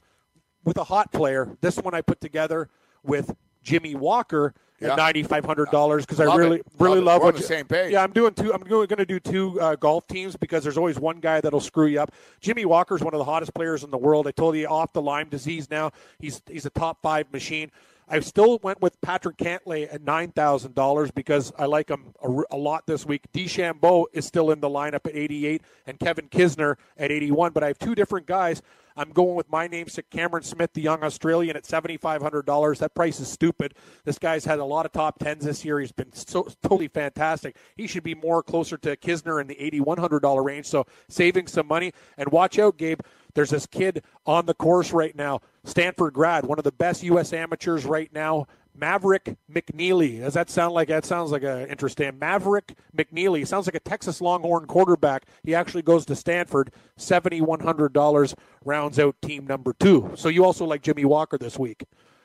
[0.65, 1.57] with a hot player.
[1.63, 2.69] This one I put together
[3.03, 4.93] with Jimmy Walker Yeah.
[4.93, 6.67] at ninety five hundred dollars because I really it.
[6.79, 7.93] really Love love what the you- same page.
[7.93, 8.53] Yeah, I'm doing two.
[8.53, 11.87] I'm going to do two uh, golf teams because there's always one guy that'll screw
[11.87, 12.13] you up.
[12.41, 14.27] Jimmy Walker's one of the hottest players in the world.
[14.27, 15.71] I told you off the Lyme disease.
[15.71, 17.71] Now he's he's a top five machine.
[18.09, 22.13] I still went with Patrick Cantlay at nine thousand dollars because I like him
[22.51, 23.23] a lot this week.
[23.33, 27.53] DeChambeau is still in the lineup at eighty eight, and Kevin Kisner at eighty one.
[27.53, 28.63] But I have two different guys.
[28.97, 32.79] I'm going with my namesake Cameron Smith, the young Australian, at seventy five hundred dollars.
[32.79, 33.75] That price is stupid.
[34.05, 35.81] This guy's had a lot of top tens this year.
[35.81, 37.57] He's been so totally fantastic.
[37.77, 40.67] He should be more closer to Kisner in the eighty one hundred dollar range.
[40.67, 43.01] So saving some money and watch out, Gabe.
[43.35, 47.35] There's this kid on the course right now, Stanford grad, one of the best U.S.
[47.35, 48.47] amateurs right now.
[48.79, 50.21] Maverick McNeely.
[50.21, 51.05] Does that sound like that?
[51.05, 53.47] Sounds like an interesting Maverick McNeely.
[53.47, 55.27] Sounds like a Texas Longhorn quarterback.
[55.45, 56.73] He actually goes to Stanford.
[56.97, 58.35] Seventy one hundred dollars
[58.65, 60.13] rounds out team number two.
[60.15, 61.85] So you also like Jimmy Walker this week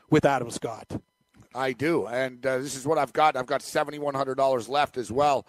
[0.09, 1.01] with Adam Scott.
[1.53, 3.35] I do, and uh, this is what I've got.
[3.35, 5.45] I've got seventy one hundred dollars left as well.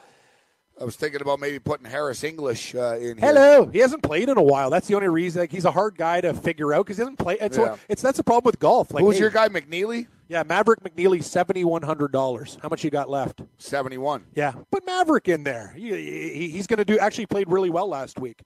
[0.81, 3.29] I was thinking about maybe putting Harris English uh, in here.
[3.33, 3.67] Hello.
[3.67, 4.69] He hasn't played in a while.
[4.71, 5.41] That's the only reason.
[5.43, 7.39] Like, he's a hard guy to figure out because he hasn't played.
[7.41, 7.77] It's, Yeah.
[7.89, 8.93] it's that's a problem with golf.
[8.93, 10.09] Like, Who's hey, your guy, McNeely?
[10.29, 12.57] Yeah, Maverick McNeely, seventy one hundred dollars.
[12.63, 13.43] How much you got left?
[13.59, 14.25] Seventy one.
[14.35, 15.73] Yeah, put Maverick in there.
[15.77, 16.99] He, he- he's going to do.
[16.99, 18.41] Actually, played really well last week.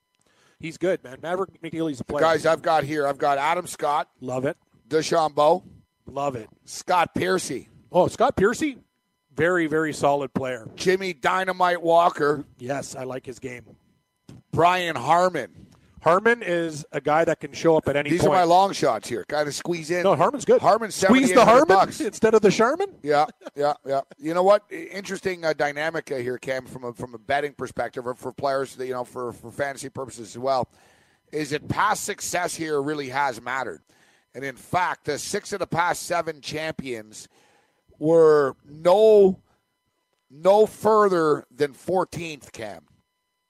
[0.59, 1.19] He's good, man.
[1.23, 2.23] Maverick McNeely's a player.
[2.23, 3.07] Guys, I've got here.
[3.07, 4.57] I've got Adam Scott, love it.
[4.89, 5.63] DeChambeau,
[6.07, 6.49] Love it.
[6.65, 8.79] Scott Piercy, Oh, Scott Piercy,
[9.37, 10.69] very, very solid player.
[10.77, 13.65] Jimmy Dynamite Walker, Yes, I like his game.
[14.53, 15.51] Brian Harman.
[16.03, 18.33] Harman is a guy that can show up at any These point.
[18.33, 19.25] are my long shots here.
[19.29, 20.05] Kind of squeeze in.
[20.05, 20.61] no, Harman's good.
[20.61, 22.01] Harman's Squeeze the 7,800 Harman bucks.
[22.01, 22.87] instead of the Charmin.
[23.03, 24.03] Yeah, yeah, yeah.
[24.17, 24.63] You know what?
[24.71, 28.77] Interesting uh, dynamic uh, here, Cam, from a, from a betting perspective, or for players,
[28.77, 30.69] that, you know, for for fantasy purposes as well,
[31.33, 33.81] is that past success here really has mattered,
[34.33, 37.27] and in fact, the six of the past seven champions
[37.99, 39.41] were no
[40.31, 42.83] no further than 14th, Cam,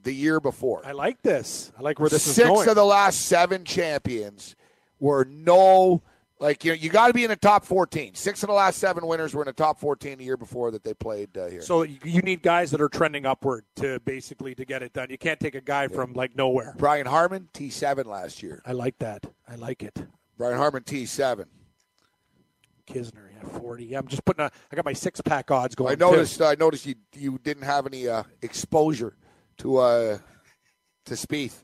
[0.03, 0.83] the year before.
[0.85, 1.73] I like this.
[1.79, 2.69] I like where this Six is going.
[2.69, 4.55] of the last seven champions
[5.01, 6.03] were no
[6.39, 8.15] like you know you got to be in the top 14.
[8.15, 10.85] Six of the last seven winners were in the top 14 the year before that
[10.85, 11.63] they played uh, here.
[11.63, 15.09] so you you need guys that are trending upward to basically to get it done.
[15.11, 16.75] You can't take a guy from like nowhere.
[16.79, 18.63] Brian Harman T7 last year.
[18.67, 19.25] I like that.
[19.49, 20.07] I like it.
[20.37, 21.47] Brian Harman T7.
[22.87, 23.95] Kisner, yeah, forty.
[23.95, 24.45] I'm just putting.
[24.45, 25.93] A, I got my six pack odds going.
[25.93, 26.01] I too.
[26.01, 26.41] noticed.
[26.41, 29.17] I noticed you you didn't have any uh, exposure
[29.59, 30.19] to uh,
[31.07, 31.63] to Spieth.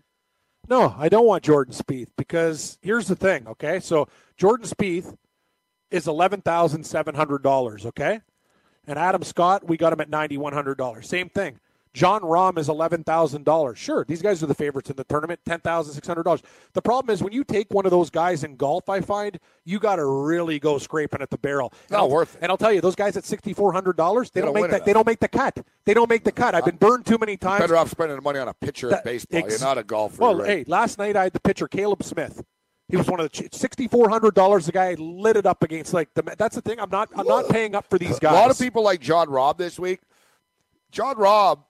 [0.68, 3.46] No, I don't want Jordan Spieth because here's the thing.
[3.48, 5.16] Okay, so Jordan Spieth
[5.90, 7.86] is eleven thousand seven hundred dollars.
[7.86, 8.20] Okay,
[8.86, 11.08] and Adam Scott, we got him at ninety one hundred dollars.
[11.08, 11.58] Same thing.
[11.94, 13.78] Jon Rahm is eleven thousand dollars.
[13.78, 16.40] Sure, these guys are the favorites in the tournament, ten thousand six hundred dollars.
[16.72, 19.78] The problem is when you take one of those guys in golf, I find you
[19.78, 21.70] got to really go scraping at the barrel.
[21.90, 22.38] Not I'll- worth it.
[22.42, 24.70] And I'll tell you, those guys at sixty four hundred dollars, they, They don't make
[24.70, 24.84] that.
[24.86, 25.58] They don't make the cut.
[25.84, 26.54] They don't make the cut.
[26.54, 27.60] I've been burned too many times.
[27.60, 29.38] Better off spending the money on a pitcher That- at baseball.
[29.40, 30.20] ex- You're not a golfer.
[30.22, 30.48] Well, right?
[30.48, 32.42] hey, last night I had the pitcher Caleb Smith.
[32.88, 34.64] He was one of the sixty four hundred dollars.
[34.64, 36.22] The guy lit it up against like the.
[36.38, 36.80] That's the thing.
[36.80, 37.10] I'm not.
[37.14, 38.32] I'm not paying up for these guys.
[38.32, 40.00] A lot of people like Jon Rahm this week.
[40.90, 41.60] Jon Rahm,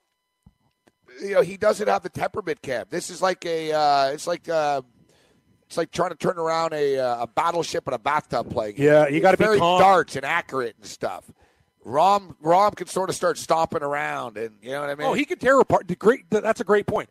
[1.20, 2.86] you know, he doesn't have the temperament cam.
[2.90, 4.82] This is like a, uh, it's like, uh,
[5.66, 8.74] it's like trying to turn around a, uh, a battleship in a bathtub playing.
[8.76, 9.80] Yeah, you gotta be very calm.
[9.80, 11.24] darts and accurate and stuff.
[11.86, 15.06] Rahm Rahm can sort of start stomping around, and you know what I mean.
[15.06, 15.88] Oh, he could tear apart.
[15.88, 16.24] The great.
[16.30, 17.08] That's a great point.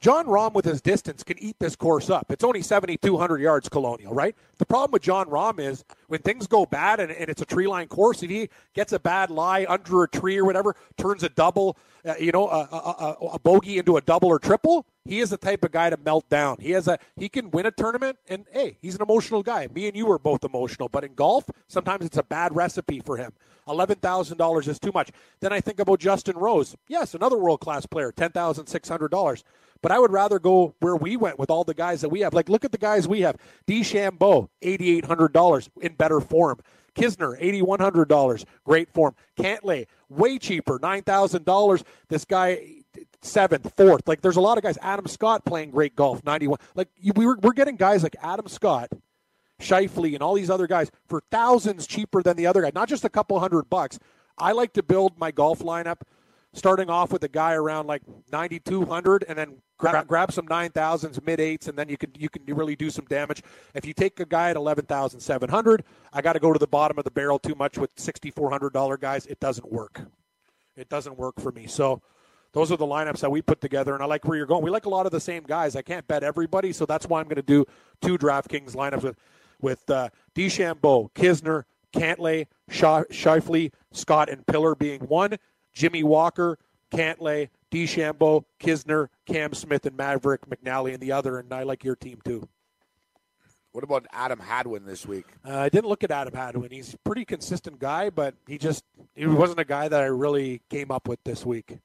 [0.00, 2.30] Jon Rahm with his distance can eat this course up.
[2.30, 4.36] It's only 7,200 yards colonial, right?
[4.58, 7.66] The problem with Jon Rahm is when things go bad and, and it's a tree
[7.66, 11.28] line course, if he gets a bad lie under a tree or whatever, turns a
[11.28, 15.20] double, uh, you know, a, a, a, a bogey into a double or triple, he
[15.20, 16.58] is the type of guy to melt down.
[16.60, 19.66] He has a he can win a tournament, and hey, he's an emotional guy.
[19.74, 23.16] Me and you are both emotional, but in golf, sometimes it's a bad recipe for
[23.16, 23.32] him.
[23.66, 25.10] Eleven thousand dollars is too much.
[25.40, 26.76] Then I think about Justin Rose.
[26.88, 29.44] Yes, another world class player, ten thousand six hundred dollars.
[29.80, 32.34] But I would rather go where we went with all the guys that we have.
[32.34, 33.36] Like, look at the guys we have.
[33.66, 36.58] DeChambeau, eighty eight hundred dollars in better form.
[36.94, 39.14] Kisner, eighty one hundred dollars, great form.
[39.38, 41.84] Cantlay, way cheaper, nine thousand dollars.
[42.08, 42.77] This guy
[43.22, 44.06] seventh, fourth.
[44.06, 44.78] Like, there's a lot of guys.
[44.82, 46.58] Adam Scott playing great golf, ninety one.
[46.74, 48.90] Like, we were we're getting guys like Adam Scott.
[49.60, 53.04] Schauffele and all these other guys for thousands cheaper than the other guy, not just
[53.04, 53.98] a couple hundred bucks.
[54.38, 56.02] I like to build my golf lineup
[56.52, 58.02] starting off with a guy around like
[58.32, 62.42] 9200 and then grab, grab some 9000s mid eights and then you can you can
[62.46, 63.42] really do some damage
[63.74, 67.04] if you take a guy at 11700 i got to go to the bottom of
[67.04, 70.00] the barrel too much with $6400 guys it doesn't work
[70.76, 72.00] it doesn't work for me so
[72.52, 74.70] those are the lineups that we put together and i like where you're going we
[74.70, 77.26] like a lot of the same guys i can't bet everybody so that's why i'm
[77.26, 77.64] going to do
[78.00, 79.16] two draftkings lineups with
[79.60, 85.36] with uh, DeChambeau, Kisner, Cantlay, Schauffele, Scott, and Piller being one.
[85.72, 86.58] Jimmy Walker,
[86.92, 91.38] Cantlay, DeChambeau, Kisner, Cam Smith, and Maverick McNeely in the other.
[91.38, 92.48] And I like your team too.
[93.72, 95.26] what about Adam Hadwin this week?
[95.44, 96.70] Uh, I didn't look at Adam Hadwin.
[96.70, 98.84] He's a pretty consistent guy, but he just
[99.14, 101.78] he wasn't a guy that I really came up with this week.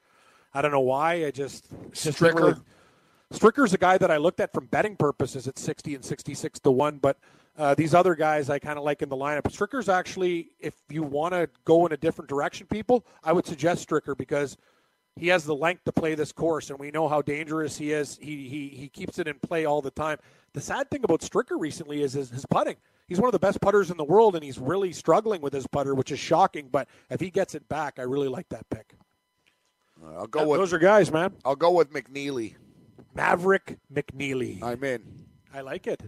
[0.53, 1.25] I don't know why.
[1.25, 2.35] I just just Stricker?
[2.35, 2.61] really-
[3.33, 6.69] Stricker's a guy that I looked at from betting purposes at 60 and 66 to
[6.69, 7.17] 1, but
[7.57, 9.43] uh, these other guys I kind of like in the lineup.
[9.43, 13.87] Stricker's actually, if you want to go in a different direction, people, I would suggest
[13.89, 14.55] Stricker because
[15.15, 18.17] he has the length to play this course, and we know how dangerous he is.
[18.21, 20.17] He, he, he keeps it in play all the time.
[20.53, 22.75] The sad thing about Stricker recently is his, his putting.
[23.07, 25.67] He's one of the best putters in the world, and he's really struggling with his
[25.67, 26.69] putter, which is shocking.
[26.71, 28.95] But if he gets it back, I really like that pick.
[30.17, 31.33] I'll go with Those are guys, man.
[31.45, 32.55] I'll go with McNeely.
[33.15, 34.61] Maverick McNeely.
[34.63, 35.03] I'm in.
[35.53, 36.01] I like it.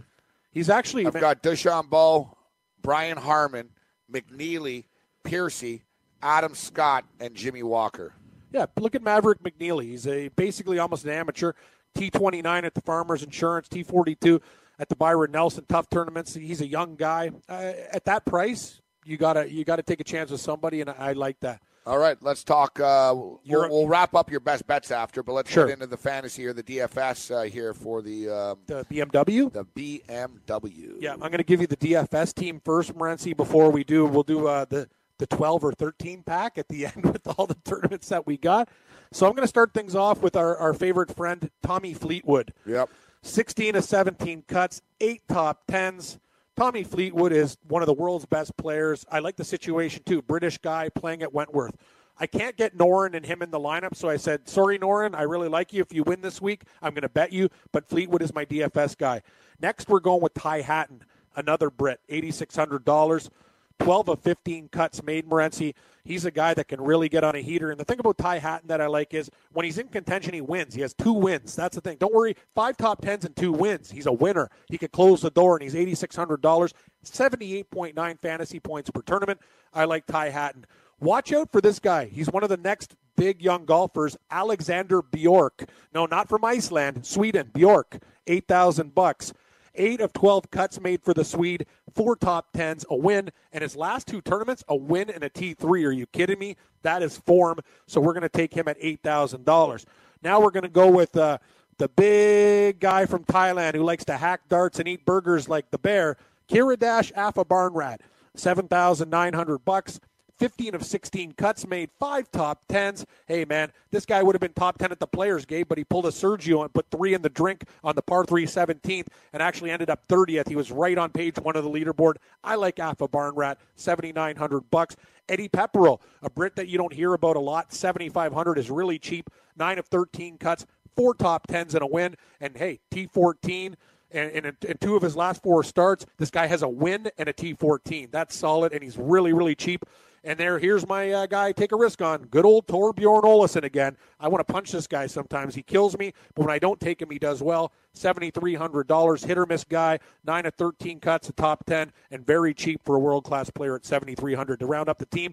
[0.50, 2.34] He's actually I've got DeChambeau,
[2.82, 3.70] Brian Harman,
[4.12, 4.84] McNeely,
[5.24, 5.84] Piercy,
[6.22, 8.14] Adam Scott, and Jimmy Walker.
[8.52, 8.66] yeah.
[8.78, 9.84] Look at Maverick McNeely.
[9.84, 11.52] He's a basically almost an amateur.
[11.94, 13.68] T twenty nine at the Farmers Insurance.
[13.68, 14.40] T forty two
[14.78, 16.34] at the Byron Nelson Tough tournaments.
[16.34, 17.30] He's a young guy.
[17.48, 20.94] Uh, at that price, you gotta you gotta take a chance with somebody, and I,
[20.98, 21.62] I like that.
[21.86, 22.80] All right, let's talk.
[22.80, 25.66] Uh, we'll, we'll wrap up your best bets after, but let's Sure.
[25.66, 29.52] get into the fantasy or the DFS uh, here for the um, The BMW.
[29.52, 30.96] the BMW.
[31.00, 33.36] Yeah, I'm going to give you the DFS team first, Morency.
[33.36, 37.04] Before we do, we'll do uh, the the 12 or 13 pack at the end
[37.12, 38.68] with all the tournaments that we got.
[39.12, 42.52] So I'm going to start things off with our, our favorite friend Tommy Fleetwood.
[42.66, 42.90] Yep.
[43.22, 46.18] 16 to 17 cuts, eight top tens.
[46.56, 49.04] Tommy Fleetwood is one of the world's best players.
[49.10, 50.22] I like the situation too.
[50.22, 51.76] British guy playing at Wentworth.
[52.18, 55.14] I can't get Noren and him in the lineup, so I said, "Sorry, Noren.
[55.14, 55.82] I really like you.
[55.82, 58.96] If you win this week, I'm going to bet you." But Fleetwood is my DFS
[58.96, 59.20] guy.
[59.60, 63.28] Next, we're going with Ty Hatton, another Brit, eighty six hundred dollars.
[63.78, 65.74] 12 of 15 cuts made Morency.
[66.04, 67.70] He's a guy that can really get on a heater.
[67.70, 70.40] And the thing about Ty Hatton that I like is when he's in contention, he
[70.40, 70.74] wins.
[70.74, 71.56] He has two wins.
[71.56, 71.96] That's the thing.
[71.98, 72.36] Don't worry.
[72.54, 73.90] Five top tens and two wins.
[73.90, 74.48] He's a winner.
[74.68, 76.72] He could close the door, and he's $8,600,
[77.04, 79.40] 78.9 fantasy points per tournament.
[79.74, 80.66] I like Ty Hatton.
[81.00, 82.06] Watch out for this guy.
[82.06, 85.68] He's one of the next big young golfers, Alexander Bjork.
[85.92, 87.50] No, not from Iceland, Sweden.
[87.52, 89.32] Bjork, 8,000 bucks.
[89.76, 93.76] Eight of 12 cuts made for the Swede, four top tens, a win, and his
[93.76, 95.86] last two tournaments, a win and a T3.
[95.86, 96.56] Are you kidding me?
[96.82, 97.58] That is form.
[97.86, 99.84] So we're going to take him at $8,000.
[100.22, 101.38] Now we're going to go with uh,
[101.78, 105.78] the big guy from Thailand who likes to hack darts and eat burgers like the
[105.78, 106.16] bear,
[106.48, 107.98] Kiradech Aphibarnrat,
[108.34, 110.00] 7,900 bucks.
[110.38, 113.06] 15 of 16 cuts made, five top tens.
[113.26, 115.84] Hey, man, this guy would have been top 10 at the Players Game, but he
[115.84, 119.42] pulled a Sergio and put three in the drink on the par 3 17th and
[119.42, 120.48] actually ended up 30th.
[120.48, 122.16] He was right on page one of the leaderboard.
[122.44, 124.96] I like Aphibarnrat, 7,900 bucks.
[125.28, 129.28] Eddie Pepperell, a Brit that you don't hear about a lot, 7,500 is really cheap.
[129.56, 132.14] Nine of 13 cuts, four top tens and a win.
[132.40, 133.74] And hey, T14
[134.12, 137.28] and, and in two of his last four starts, this guy has a win and
[137.28, 138.10] a T14.
[138.10, 139.84] That's solid, and he's really, really cheap.
[140.26, 141.52] And there, here's my uh, guy.
[141.52, 143.96] Take a risk on good old Torbjorn Olesen again.
[144.18, 145.54] I want to punch this guy sometimes.
[145.54, 147.70] He kills me, but when I don't take him, he does well.
[147.94, 150.00] Seventy three hundred dollars, hit or miss guy.
[150.24, 153.76] Nine of thirteen cuts, a top ten, and very cheap for a world class player
[153.76, 155.32] at seventy three hundred to round up the team.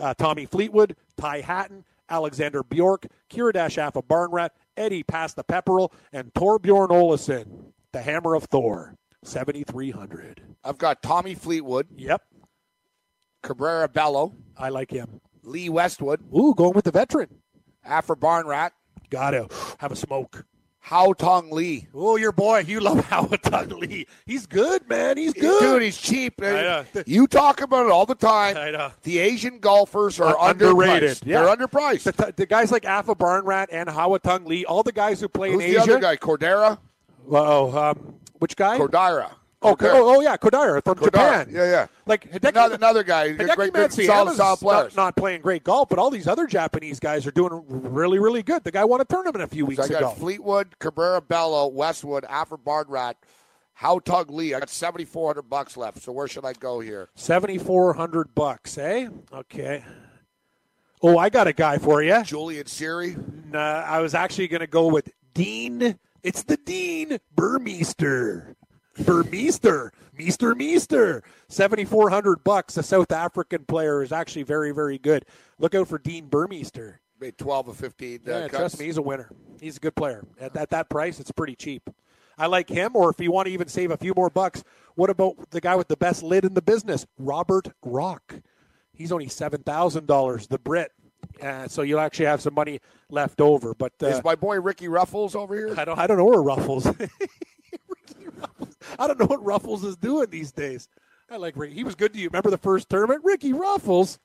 [0.00, 6.90] Uh, Tommy Fleetwood, Ty Hatton, Alexander Bjork, Kiradech Aphibarnrat, Eddie Pass the Pepperell, and Torbjorn
[6.90, 10.42] Olesen, the Hammer of Thor, seventy three hundred.
[10.62, 12.22] I've got Tommy Fleetwood, Yep,
[13.42, 15.20] Cabrera Bello, I like him.
[15.42, 17.28] Lee Westwood, Ooh, going with the veteran.
[17.88, 18.70] Aphibarnrat,
[19.10, 20.44] Gotta have a smoke.
[20.88, 21.86] Haotong Li.
[21.94, 24.06] Oh, your boy, you love Howard Lee.
[24.26, 25.16] He's good, man.
[25.16, 25.60] He's good.
[25.60, 26.40] Dude, he's cheap.
[26.40, 26.84] know.
[27.06, 28.56] You talk about it all the time.
[28.56, 28.90] I know.
[29.04, 31.10] The Asian golfers are Uh, underrated.
[31.18, 31.26] underpriced.
[31.26, 31.44] Yeah.
[31.44, 32.02] They're underpriced.
[32.16, 35.70] The, the guys like Aphibarnrat and Haotong Li, all the guys who play Who's in
[35.70, 35.78] Asia.
[35.80, 36.16] Who's the other guy?
[36.16, 36.78] Cordera?
[37.30, 38.76] Oh, um, which guy?
[38.78, 39.30] Cordira.
[39.62, 40.98] Oh, oh, oh, yeah, Kodaira from.
[40.98, 41.48] Japan.
[41.50, 41.86] Yeah, yeah.
[42.04, 43.32] Like Hideki, Another, another guy.
[43.32, 44.96] Hideki Great, great, Matsuyama's solid, solid players.
[44.96, 48.42] Not, not playing great golf, but all these other Japanese guys are doing really, really
[48.42, 48.64] good.
[48.64, 50.10] The guy won a tournament a few So weeks I got ago.
[50.10, 53.14] Fleetwood, Cabrera Bello, Westwood, Aphibarnrat,
[53.74, 54.54] How Tug Lee.
[54.54, 56.02] I got seventy four hundred bucks left.
[56.02, 57.08] So where should I go here?
[57.14, 59.08] Seventy four hundred bucks, eh?
[59.32, 59.84] Okay.
[61.04, 62.22] Oh, I got a guy for you.
[62.22, 63.16] Julian Suri.
[63.50, 65.98] Nah, I was actually going to go with Dean.
[66.22, 68.54] It's the Dean Burmester.
[68.98, 69.90] Burmester.
[70.16, 70.54] Meester Meester.
[70.54, 71.22] Meester.
[71.48, 72.76] 7400 bucks.
[72.76, 75.24] A South African player is actually very, very good.
[75.58, 76.96] Look out for Dean Burmester.
[77.20, 78.18] Made twelve of fifteen.
[78.26, 78.56] Uh, Yeah, cuts.
[78.58, 79.30] trust me, he's a winner.
[79.60, 80.24] He's a good player.
[80.40, 81.88] At, at that price, it's pretty cheap.
[82.36, 84.64] I like him, or if you want to even save a few more bucks,
[84.96, 88.40] what about the guy with the best lid in the business, Robert Rock?
[88.92, 90.90] He's only $7,000, the Brit.
[91.40, 93.74] Uh, so you'll actually have some money left over.
[93.74, 95.74] But uh, Is my boy Ricky Ruffles over here?
[95.78, 96.86] I don't I don't know where Ruffles.
[98.82, 98.96] Ricky Ruffles.
[98.98, 100.88] I don't know what Ruffles is doing these days.
[101.30, 101.74] I like Ricky.
[101.74, 102.28] He was good to you.
[102.28, 103.22] Remember the first tournament?
[103.24, 104.18] Ricky Ruffles.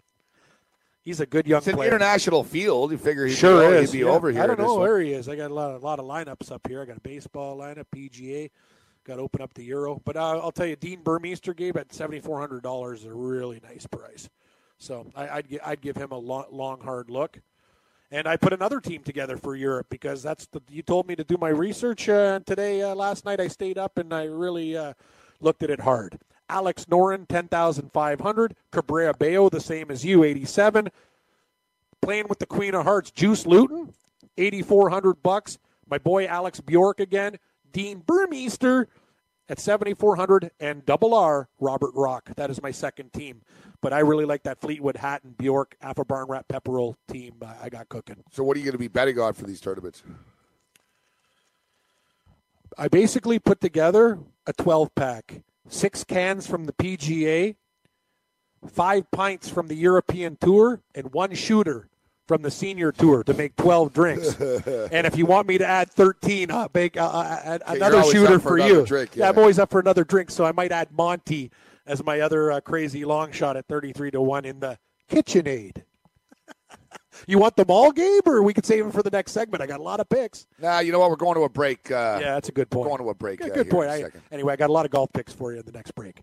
[1.02, 1.88] He's a good young It's an player.
[1.88, 2.92] international field.
[2.92, 3.92] You figure he'd Sure be, is.
[3.94, 4.12] he'd be yeah.
[4.12, 4.42] over here.
[4.42, 4.82] I don't know one.
[4.82, 5.30] where he is.
[5.30, 6.82] I got a lot, of, lot of lineups up here.
[6.82, 8.50] I got a baseball lineup, PGA.
[9.06, 10.02] Got to open up the Euro.
[10.04, 13.62] But uh, I'll tell you, Dean Burmester gave at seventy four hundred dollars a really
[13.64, 14.30] nice price.
[14.80, 17.40] So I, I'd I'd give him a long, long, hard look.
[18.10, 21.26] And I put another team together for Europe because that's the you told me to
[21.26, 22.82] do my research uh, today.
[22.82, 24.94] Uh, last night I stayed up and I really uh,
[25.42, 26.18] looked at it hard.
[26.50, 28.56] Alex Noren, ten thousand five hundred.
[28.72, 30.88] Cabrera Bello, the same as you, eighty-seven
[32.02, 33.94] playing with the Queen of Hearts, Juice Luton,
[34.38, 35.58] eighty four hundred bucks.
[35.90, 37.38] My boy Alex Bjork again,
[37.74, 38.86] Dean Burmester
[39.50, 42.30] at seventy four hundred, and and Double R Robert Rock.
[42.36, 43.42] That is my second team.
[43.82, 47.36] But I really like that Fleetwood Hatton Bjork Aphibarnrat Pepperell team.
[47.62, 48.24] I got cooking.
[48.32, 50.04] So what are you going to be betting on for these tournaments?
[52.78, 57.56] I basically put together a twelve pack, six cans from the PGA,
[58.68, 61.90] five pints from the European tour and one shooter
[62.28, 64.36] from the senior tour to make 12 drinks.
[64.42, 68.40] and if you want me to add 13, I'll make uh, uh, you're another shooter
[68.40, 68.86] for for, another you.
[68.86, 69.24] drink, yeah.
[69.24, 69.30] yeah.
[69.30, 71.52] I'm always up for another drink, so I might add Monty
[71.86, 74.78] as my other uh, crazy long shot at 33 to 1 in the
[75.10, 75.84] KitchenAid.
[77.28, 79.62] you want them all, Gabe, or we could save them for the next segment?
[79.62, 80.48] I got a lot of picks.
[80.60, 81.10] Nah, you know what?
[81.10, 81.90] We're going to a break.
[81.90, 82.90] Uh, Yeah, that's a good point.
[82.90, 83.40] Going to a break.
[83.40, 83.90] Good, uh, good point.
[83.90, 86.22] I, anyway, I got a lot of golf picks for you in the next break.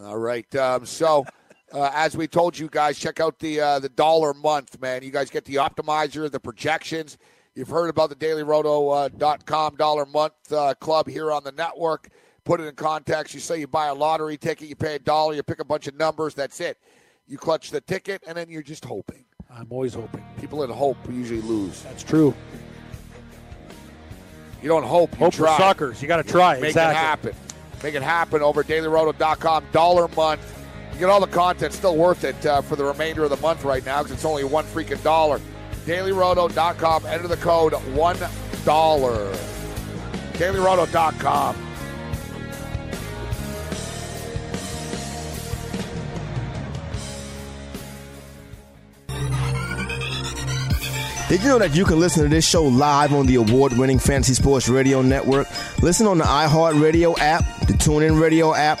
[0.00, 0.54] All right.
[0.54, 1.24] Um, so,
[1.72, 5.02] uh, as we told you guys, check out the uh, the dollar month, man.
[5.02, 7.18] You guys get the optimizer, the projections.
[7.54, 12.08] You've heard about the dailyroto.com uh, dollar month uh, club here on the network.
[12.44, 13.34] Put it in context.
[13.34, 15.88] You say you buy a lottery ticket, you pay a dollar, you pick a bunch
[15.88, 16.34] of numbers.
[16.34, 16.78] That's it.
[17.26, 19.24] You clutch the ticket, and then you're just hoping.
[19.50, 20.24] I'm always hoping.
[20.38, 21.82] People that hope usually lose.
[21.82, 22.34] That's true.
[24.62, 25.12] You don't hope.
[25.12, 25.58] You Hope for try.
[25.58, 26.02] suckers.
[26.02, 26.54] You got to try.
[26.60, 26.94] Make exactly.
[26.94, 27.34] it happen.
[27.82, 29.64] Make it happen over dailyroto.com.
[29.72, 30.55] Dollar month.
[30.96, 31.74] You get all the content.
[31.74, 34.44] Still worth it uh, for the remainder of the month right now because it's only
[34.44, 35.42] one freaking dollar.
[35.84, 37.04] Dailyroto.com.
[37.04, 38.16] Enter the code one
[38.64, 39.30] dollar.
[40.32, 41.66] Dailyroto.com.
[51.28, 53.98] Did you know that you can listen to this show live on the award winning
[53.98, 55.46] Fantasy Sports Radio Network?
[55.82, 58.80] Listen on the iHeartRadio app, the TuneIn Radio app,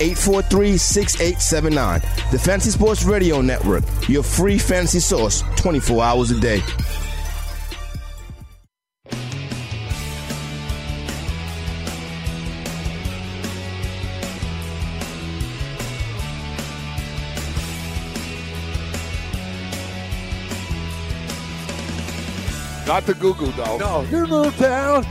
[0.00, 2.00] 843 6879.
[2.30, 6.62] The Fantasy Sports Radio Network, your free fantasy source 24 hours a day.
[22.86, 23.78] Not the Goo Goo, though.
[23.78, 25.06] No, your little town.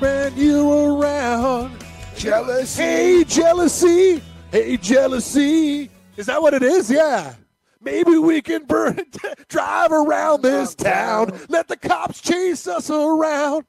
[0.00, 1.77] Ran you around.
[2.18, 2.82] Jealousy.
[2.82, 4.22] Hey, jealousy.
[4.50, 5.88] Hey, jealousy.
[6.16, 6.90] Is that what it is?
[6.90, 7.34] Yeah.
[7.80, 9.00] Maybe we can burn,
[9.48, 11.38] drive around this town.
[11.48, 13.64] Let the cops chase us around.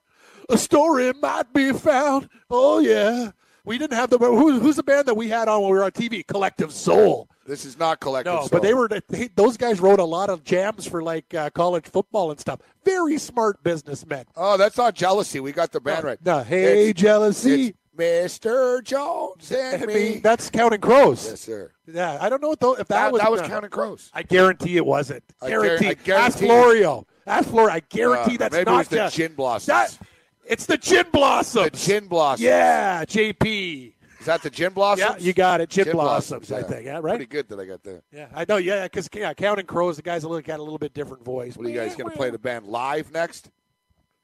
[0.50, 2.28] A story might be found.
[2.50, 3.32] Oh yeah.
[3.66, 5.84] We didn't have the who, who's the band that we had on when we were
[5.84, 6.26] on TV?
[6.26, 7.30] Collective Soul.
[7.46, 8.34] This is not collective.
[8.34, 8.50] No, Soul.
[8.52, 11.86] but they were they, those guys wrote a lot of jams for like uh, college
[11.86, 12.62] football and stuff.
[12.84, 14.26] Very smart businessmen.
[14.36, 15.40] Oh, that's not jealousy.
[15.40, 16.18] We got the band right.
[16.26, 17.68] No, hey, It's- jealousy.
[17.68, 18.84] it's Mr.
[18.84, 20.20] Jones and I me.
[20.20, 21.26] that's Counting Crows.
[21.28, 21.72] yes, sir.
[21.86, 23.48] Yeah, I don't know if, that, That, was that was no.
[23.48, 24.10] Counting Crows.
[24.14, 25.24] I guarantee it wasn't.
[25.42, 26.12] I guar- Guarantee.
[26.12, 27.06] I Ask Florio.
[27.28, 27.74] Ask Florio.
[27.74, 29.68] I guarantee Uh, that's maybe it not was the Gin Blossoms.
[29.68, 30.08] That,
[30.46, 31.72] it's the Gin Blossoms.
[31.72, 32.42] The Gin Blossoms.
[32.46, 33.94] Yeah, JP.
[34.20, 35.22] Is that the Gin Blossoms?
[35.22, 35.70] Yeah, you got it.
[35.70, 36.64] Gin, Gin Blossoms, I yeah.
[36.64, 36.86] think.
[36.86, 37.12] Yeah, right?
[37.18, 38.02] Pretty good that I got there.
[38.12, 38.58] Yeah, I know.
[38.58, 41.56] Yeah, because yeah, Counting Crows, the guy's a little, got a little bit different voice.
[41.56, 43.50] What are you guys going to play the band live next?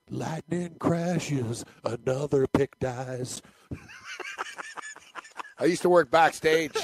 [0.10, 3.42] Lightning crashes, another pick dies.
[5.59, 6.76] I used to work backstage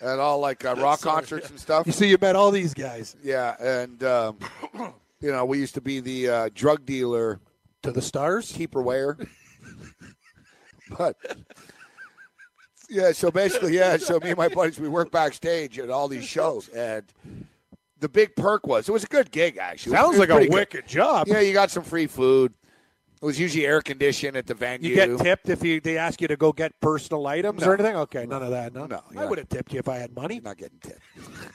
[0.00, 1.86] at all like uh, rock concerts and stuff.
[1.86, 4.38] You see, you met all these guys Yeah, and um,
[5.20, 7.40] you know we used to be the uh, drug dealer
[7.82, 8.52] to the stars.
[8.52, 9.16] keeper wear.
[10.98, 11.16] but
[12.90, 16.24] yeah, so basically, yeah, so me and my buddies we work backstage at all these
[16.24, 17.04] shows, and
[18.00, 19.92] the big perk was it was a good gig actually.
[19.96, 20.54] Sounds like a pretty good.
[20.54, 21.28] wicked job.
[21.28, 22.52] Yeah, you got some free food.
[23.22, 24.90] It was usually air conditioned at the venue.
[24.90, 27.68] You get tipped if you they ask you to go get personal items No.
[27.70, 27.96] or anything.
[27.96, 28.74] Okay, none of that.
[28.74, 30.34] No, No, I would have tipped you if I had money.
[30.34, 31.00] You're not getting tipped.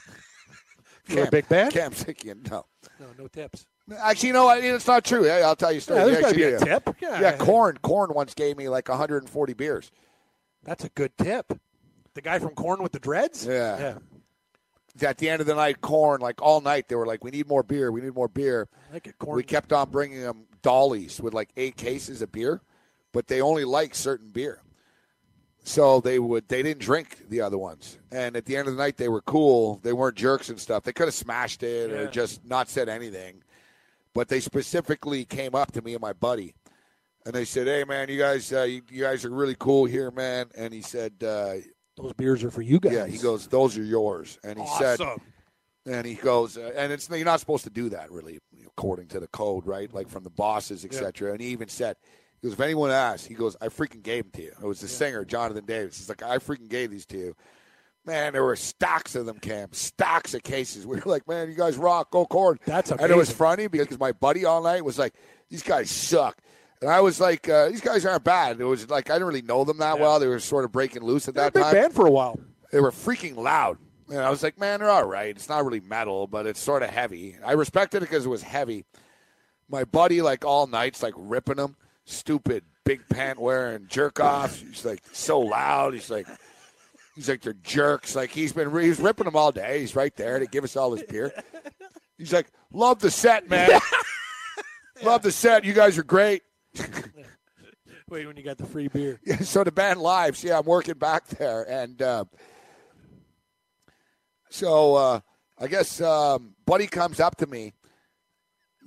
[1.04, 1.72] For a big band?
[1.72, 2.66] Cam Sikian, no.
[2.98, 3.66] No, no tips.
[3.98, 4.62] Actually, you know what?
[4.62, 5.24] It's not true.
[5.24, 5.98] Hey, I'll tell you a story.
[6.00, 6.96] Yeah, there's got to be a tip.
[7.00, 7.78] Yeah, Yeah, Korn.
[7.82, 9.90] Korn once gave me like 140 beers.
[10.62, 11.52] That's a good tip.
[12.14, 13.46] The guy from Korn with the dreads.
[13.46, 13.94] Yeah.
[15.00, 15.08] yeah.
[15.08, 17.48] At the end of the night, Korn, like all night, they were like, "We need
[17.48, 17.90] more beer.
[17.90, 19.18] We need more beer." I like it.
[19.18, 19.36] Korn.
[19.36, 22.60] We kept on bringing them dollies with like eight cases of beer,
[23.12, 24.62] but they only like certain beer,
[25.62, 27.98] so they would they didn't drink the other ones.
[28.12, 29.80] And at the end of the night, they were cool.
[29.82, 30.84] They weren't jerks and stuff.
[30.84, 33.42] They could have smashed it or just not said anything,
[34.14, 36.54] but they specifically came up to me and my buddy,
[37.24, 40.10] and they said, "Hey, man, you guys, uh, you, you guys are really cool here,
[40.10, 41.54] man." And he said, uh,
[41.96, 42.92] Those beers are for you guys.
[42.92, 44.98] "Yeah," he goes, "Those are yours." And he said.
[45.90, 49.18] And he goes, uh, and it's you're not supposed to do that, really, according to
[49.18, 49.92] the code, right?
[49.92, 51.32] Like from the bosses, etc.
[51.32, 51.96] And he even said,
[52.40, 54.52] he goes, if anyone asks, he goes, I freaking gave them to you.
[54.62, 55.98] It was the singer, Jonathan Davis.
[55.98, 57.36] He's like, I freaking gave these to you.
[58.06, 59.72] Man, there were stacks of them, Cam.
[59.72, 60.86] Stacks of cases.
[60.90, 62.60] We were like, man, you guys rock, go Korn.
[62.64, 65.14] That's And it was funny because my buddy all night was like,
[65.48, 66.38] these guys suck.
[66.80, 68.60] And I was like, uh, these guys aren't bad.
[68.60, 70.18] It was like I didn't really know them that well.
[70.20, 71.74] They were sort of breaking loose at They're that time.
[71.74, 72.38] band for a while.
[72.72, 73.76] They were freaking loud.
[74.10, 75.30] And I was like, man, they're all right.
[75.34, 77.36] It's not really metal, but it's sort of heavy.
[77.44, 78.84] I respected it because it was heavy.
[79.68, 84.60] My buddy, like all nights, like ripping them, stupid big pant wearing jerk off.
[84.60, 85.94] He's like so loud.
[85.94, 86.26] He's like,
[87.14, 88.16] he's like they're jerks.
[88.16, 89.78] Like he's been he's ripping them all day.
[89.80, 91.32] He's right there to give us all his beer.
[92.18, 93.80] He's like, love the set, man.
[95.02, 95.64] love the set.
[95.64, 96.42] You guys are great.
[98.10, 99.20] Wait, when you got the free beer.
[99.24, 100.42] Yeah, so the band lives.
[100.42, 102.24] Yeah, I'm working back there, and uh,
[104.50, 105.20] so uh,
[105.58, 107.72] I guess um, Buddy comes up to me.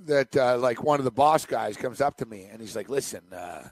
[0.06, 2.88] That uh, like one of the boss guys comes up to me, and he's like,
[2.88, 3.68] "Listen, uh,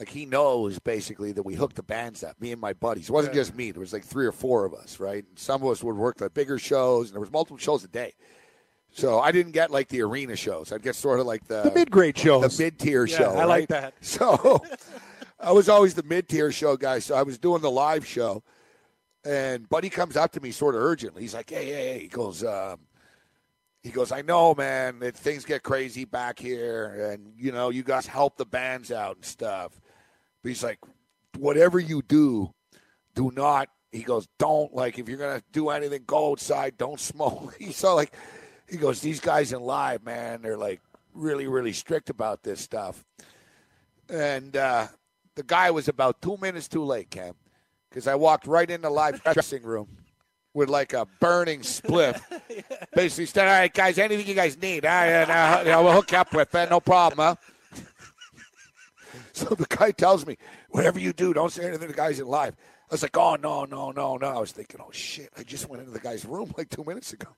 [0.00, 3.08] like he knows basically that we hooked the bands up, me and my buddies.
[3.08, 3.70] It wasn't just me.
[3.70, 5.24] There was like three or four of us, right?
[5.28, 7.88] And some of us would work the bigger shows, and there was multiple shows a
[7.88, 8.14] day.
[8.90, 10.72] So I didn't get like the arena shows.
[10.72, 12.56] I'd get sort of like the The mid grade shows.
[12.56, 13.30] the mid tier Yeah, show.
[13.36, 13.92] I like that.
[14.00, 14.64] So
[15.40, 17.00] I was always the mid tier show guy.
[17.00, 18.42] So I was doing the live show,
[19.24, 21.22] and Buddy comes up to me sort of urgently.
[21.22, 22.80] He's like, "Hey, hey, hey!" He goes, um,
[23.82, 27.82] "He goes, I know, man, that things get crazy back here, and you know, you
[27.82, 29.80] guys help the bands out and stuff."
[30.42, 30.78] But he's like,
[31.38, 32.52] "Whatever you do,
[33.14, 36.76] do not." He goes, "Don't like if you're gonna do anything, go outside.
[36.76, 38.14] Don't smoke." He's so like,
[38.68, 40.80] he goes, "These guys in live, man, they're like
[41.14, 43.04] really, really strict about this stuff."
[44.08, 44.88] And uh,
[45.34, 47.34] the guy was about two minutes too late, Cam,
[47.94, 49.86] because I walked right into the live dressing room
[50.52, 52.20] with like a burning spliff.
[52.94, 56.10] Basically said, "All right, guys, anything you guys need, I, uh, you know, we'll hook
[56.10, 57.80] you up with, uh, no problem." Huh?
[59.32, 60.36] so the guy tells me,
[60.70, 62.56] "Whatever you do, don't say anything to the guys in live."
[62.90, 65.30] I was like, "Oh no, no, no, no!" I was thinking, "Oh shit!
[65.38, 67.28] I just went into the guy's room like two minutes ago."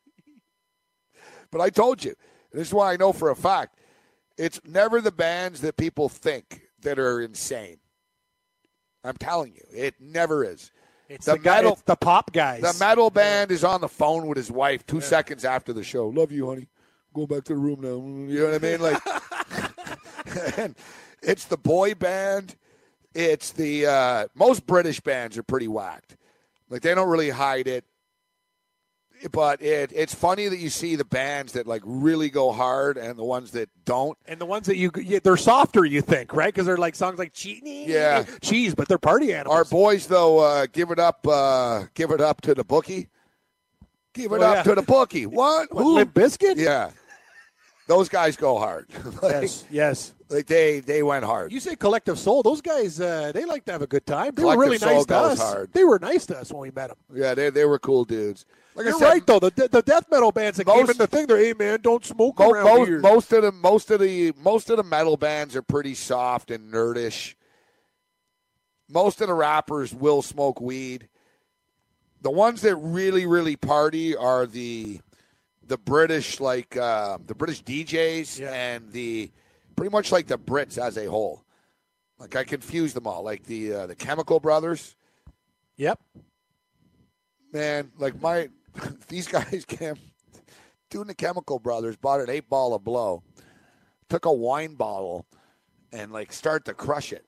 [1.51, 2.15] but I told you,
[2.51, 3.77] this is why I know for a fact,
[4.39, 7.77] it's never the bands that people think that are insane.
[9.07, 10.71] I'm telling you, it never is.
[11.09, 12.63] It's the the, guy, metal- it's the pop guys.
[12.63, 16.09] The metal band is on the phone with his wife two seconds after the show.
[16.09, 16.69] Love you, honey.
[17.15, 18.33] Go back to the room now.
[18.33, 18.81] You know what I mean?
[18.81, 20.75] Like, and
[21.23, 22.57] it's the boy band.
[23.15, 26.17] It's the uh, most British bands are pretty whacked.
[26.69, 27.85] Like they don't really hide it.
[29.33, 33.19] But it, it's funny that you see the bands that like really go hard and
[33.19, 34.17] the ones that don't.
[34.27, 36.53] and the ones that you, they're softer, you think, right?
[36.53, 38.25] Because they're like songs like cheese, Yeah.
[38.43, 39.57] cheese, but they're party animals.
[39.57, 43.09] Our boys though, uh, give it up, uh, give it up to the bookie.
[44.15, 44.63] Give it Oh, up yeah.
[44.63, 45.27] to the bookie.
[45.27, 45.73] What?
[45.75, 45.95] What, Who?
[45.97, 46.57] Limp Bizkit?
[46.57, 46.91] Yeah,
[47.87, 48.87] those guys go hard.
[49.23, 50.15] like, Yes, yes.
[50.31, 51.53] like they they went hard.
[51.53, 52.43] You say Collective Soul?
[52.43, 54.33] Those guys, uh, they like to have a good time.
[54.35, 55.39] They Collective were really Soul nice to us.
[55.39, 55.73] hard.
[55.73, 56.97] They were nice to us when we met them.
[57.15, 58.47] Yeah, they they were cool dudes.
[58.77, 59.41] Like You're said, right though.
[59.41, 62.05] The the death metal bands that came Most- in the thing, they're hey man, don't
[62.05, 63.01] smoke mo- around most, here.
[63.01, 66.71] most of the most of the most of the metal bands are pretty soft and
[66.73, 67.35] nerdish.
[68.89, 71.09] Most of the rappers will smoke weed.
[72.21, 75.01] The ones that really really party are the
[75.67, 78.53] the British like uh, the British DJs Yeah.
[78.53, 79.33] and the
[79.75, 81.45] pretty much like the Brits as a whole.
[82.19, 83.23] Like I confuse them all.
[83.23, 84.95] Like the uh, the Chemical Brothers.
[85.79, 85.99] Yep.
[87.53, 88.49] man, like my
[89.09, 89.95] these guys came
[90.91, 93.23] doing the Chemical Brothers bought an eight ball of blow,
[94.09, 95.27] took a wine bottle,
[95.93, 97.25] and like start to crush it.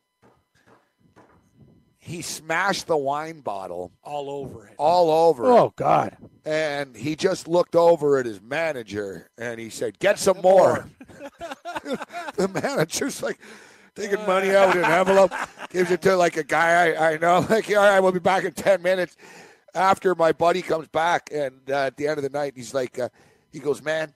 [2.00, 4.74] He smashed the wine bottle All over it.
[4.78, 6.16] all over it, Oh God.
[6.46, 10.88] and he just looked over at his manager and he said, "Get some more."
[12.36, 13.38] the manager's like
[13.94, 15.32] taking money out of an envelope,
[15.68, 17.44] gives it to like a guy I, I know.
[17.50, 19.16] Like, all right, we'll be back in ten minutes.
[19.78, 22.98] After my buddy comes back, and uh, at the end of the night, he's like,
[22.98, 23.08] uh,
[23.52, 24.12] he goes, man,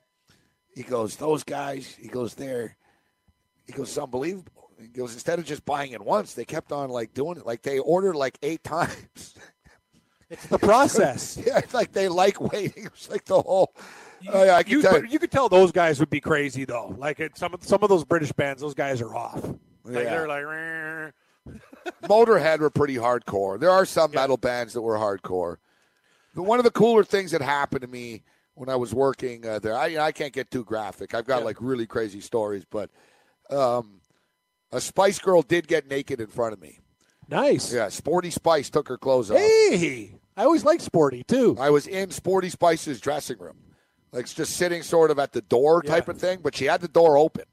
[0.75, 2.77] he goes, those guys, he goes, there,
[3.67, 4.71] he goes, it's unbelievable.
[4.81, 7.47] He goes, instead of just buying it once, they kept on like doing it.
[7.47, 9.35] Like they ordered like eight times.
[10.29, 11.39] It's the process.
[11.47, 12.87] yeah, it's like they like waiting.
[12.95, 13.73] It's like the whole.
[14.29, 15.05] Oh, yeah, I can you, tell.
[15.05, 16.95] you could tell those guys would be crazy though.
[16.99, 19.45] Like it, some of some of those British bands, those guys are off.
[19.85, 20.25] Like Yeah.
[20.25, 21.13] they're like.
[22.05, 23.59] Motorhead were pretty hardcore.
[23.59, 25.57] There are some metal bands that were hardcore.
[26.35, 28.23] But one of the cooler things that happened to me
[28.55, 31.15] when I was working uh, there, I, I can't get too graphic.
[31.15, 31.45] I've got Yeah.
[31.47, 32.91] like really crazy stories, but
[33.51, 34.01] um,
[34.73, 36.79] a Spice Girl did get naked in front of me.
[37.29, 37.73] nice.
[37.73, 39.39] Yeah, Sporty Spice took her clothes off.
[39.39, 41.57] Hey, I always like sporty too.
[41.61, 43.57] I was in Sporty Spice's dressing room,
[44.13, 46.13] like just sitting sort of at the door type Yeah.
[46.15, 47.45] of thing, but she had the door open.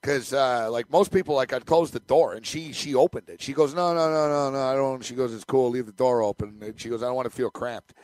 [0.00, 3.42] Because uh, like most people, like I'd close the door and she she opened it.
[3.42, 5.04] She goes, no, no, no, no, no, I don't.
[5.04, 5.70] She goes, it's cool.
[5.70, 6.58] Leave the door open.
[6.60, 7.94] And she goes, I don't want to feel cramped.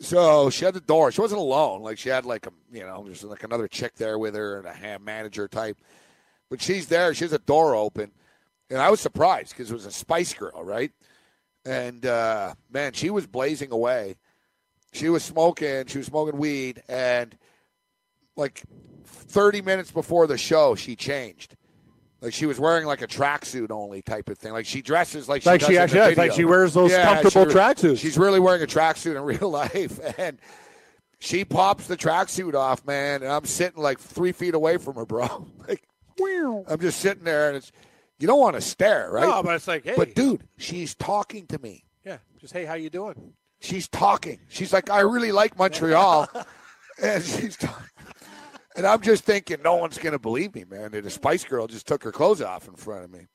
[0.00, 1.10] So she had the door.
[1.10, 1.82] She wasn't alone.
[1.82, 4.66] Like she had like a you know there's like another chick there with her and
[4.66, 5.78] a ham manager type.
[6.50, 7.12] But she's there.
[7.14, 8.12] She has a door open,
[8.70, 10.92] and I was surprised because it was a Spice Girl, right?
[11.64, 14.16] And uh, man, she was blazing away.
[14.92, 15.86] She was smoking.
[15.86, 17.36] She was smoking weed, and
[18.36, 18.62] like
[19.16, 21.56] 30 minutes before the show, she changed.
[22.20, 24.52] Like she was wearing like a tracksuit only type of thing.
[24.52, 26.08] Like she dresses like she Like does she in actually does.
[26.10, 26.22] video.
[26.24, 27.98] Like she wears those comfortable she- tracksuits.
[27.98, 30.38] She's really wearing a tracksuit in real life, and
[31.18, 33.22] she pops the tracksuit off, man.
[33.22, 35.46] And I'm sitting like three feet away from her, bro.
[35.68, 35.84] Like
[36.68, 37.70] I'm just sitting there, and it's
[38.18, 39.28] you don't want to stare, right?
[39.28, 41.84] No, but it's like, hey, But dude, she's talking to me.
[42.04, 43.34] yeah, just hey, how you doing?
[43.60, 44.38] She's talking.
[44.48, 46.28] She's like, I really like Montreal,
[47.02, 47.84] and she's talking.
[48.76, 50.90] And I'm just thinking, no one's going to believe me, man.
[50.92, 53.26] That a Spice Girl just took her clothes off in front of me.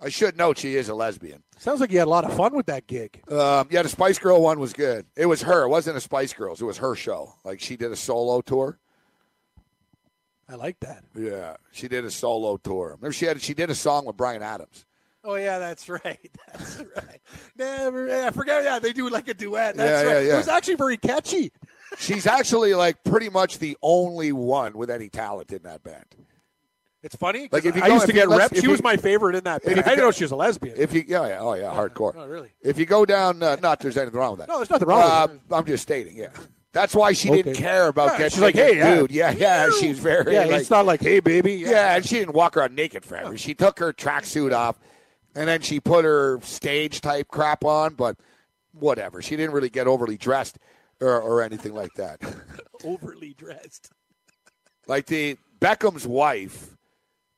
[0.00, 1.42] I should note she is a lesbian.
[1.58, 3.22] Sounds like you had a lot of fun with that gig.
[3.32, 5.06] Um, yeah, the Spice Girl one was good.
[5.16, 5.62] It was her.
[5.64, 6.60] It wasn't a Spice Girls.
[6.60, 7.34] It was her show.
[7.44, 8.78] Like she did a solo tour.
[10.48, 11.04] I like that.
[11.16, 12.96] Yeah, she did a solo tour.
[13.00, 14.84] Remember, she had she did a song with Bryan Adams.
[15.22, 16.30] Oh yeah, that's right.
[16.52, 17.20] That's right.
[17.56, 18.26] Never.
[18.26, 18.62] I forget.
[18.64, 19.76] Yeah, they do like a duet.
[19.76, 20.26] That's Yeah, yeah, right.
[20.26, 20.34] yeah.
[20.34, 21.50] It was actually very catchy.
[21.98, 26.04] She's actually like pretty much the only one with any talent in that band.
[27.02, 27.50] It's funny.
[27.52, 28.54] Like, if you I used to if you- get rep.
[28.54, 29.62] She you- was my favorite in that.
[29.62, 29.78] Band.
[29.78, 30.74] I didn't go- know she was a lesbian.
[30.78, 32.14] If you, yeah, yeah, oh yeah, hardcore.
[32.16, 32.48] Oh, really?
[32.62, 34.48] If you go down, uh, not there's anything wrong with that.
[34.48, 36.28] No, there's nothing wrong Uh, with I'm just stating, yeah.
[36.72, 38.30] That's why she didn't care about Yeah, getting.
[38.30, 39.68] she's like, hey, dude, yeah, yeah.
[39.78, 41.52] She's very, Yeah, like, it's not like, hey, baby.
[41.54, 43.36] yeah, and she didn't walk around naked forever.
[43.36, 44.80] She took her tracksuit off,
[45.36, 47.94] and then she put her stage type crap on.
[47.94, 48.16] But
[48.72, 50.58] whatever, she didn't really get overly dressed
[51.00, 52.20] or, or anything like that.
[52.84, 53.90] overly dressed.
[54.86, 56.76] like the Beckham's wife,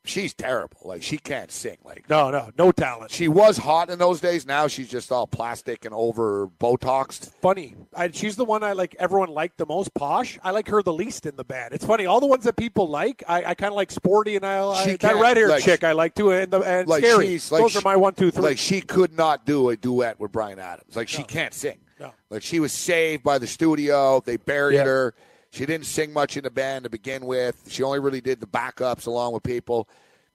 [0.04, 0.78] she's terrible.
[0.84, 1.76] Like she can't sing.
[1.84, 3.10] Like No, no, no talent.
[3.12, 4.44] she was hot in those days.
[4.46, 7.30] Now she's just all plastic and over Botoxed.
[7.40, 7.74] funny.
[7.94, 8.96] I, she's the one I like.
[8.98, 9.94] Everyone liked the most.
[9.94, 10.38] Posh.
[10.42, 11.72] I like her the least in the band.
[11.74, 12.06] It's funny.
[12.06, 14.96] All the ones that people like, I, I kind of like sporty, and I, I
[14.96, 17.26] that red haired like, chick I like too, and the and Like scary.
[17.28, 18.42] she's like Those she- are my one, two, three.
[18.42, 20.96] Like she could not do a duet with Bryan Adams.
[20.96, 21.78] Like she can't sing.
[21.98, 22.12] No.
[22.30, 24.20] Like she was saved by the studio.
[24.20, 24.84] They buried Yeah.
[24.84, 25.14] her.
[25.50, 27.62] She didn't sing much in the band to begin with.
[27.68, 29.88] She only really did the backups along with people.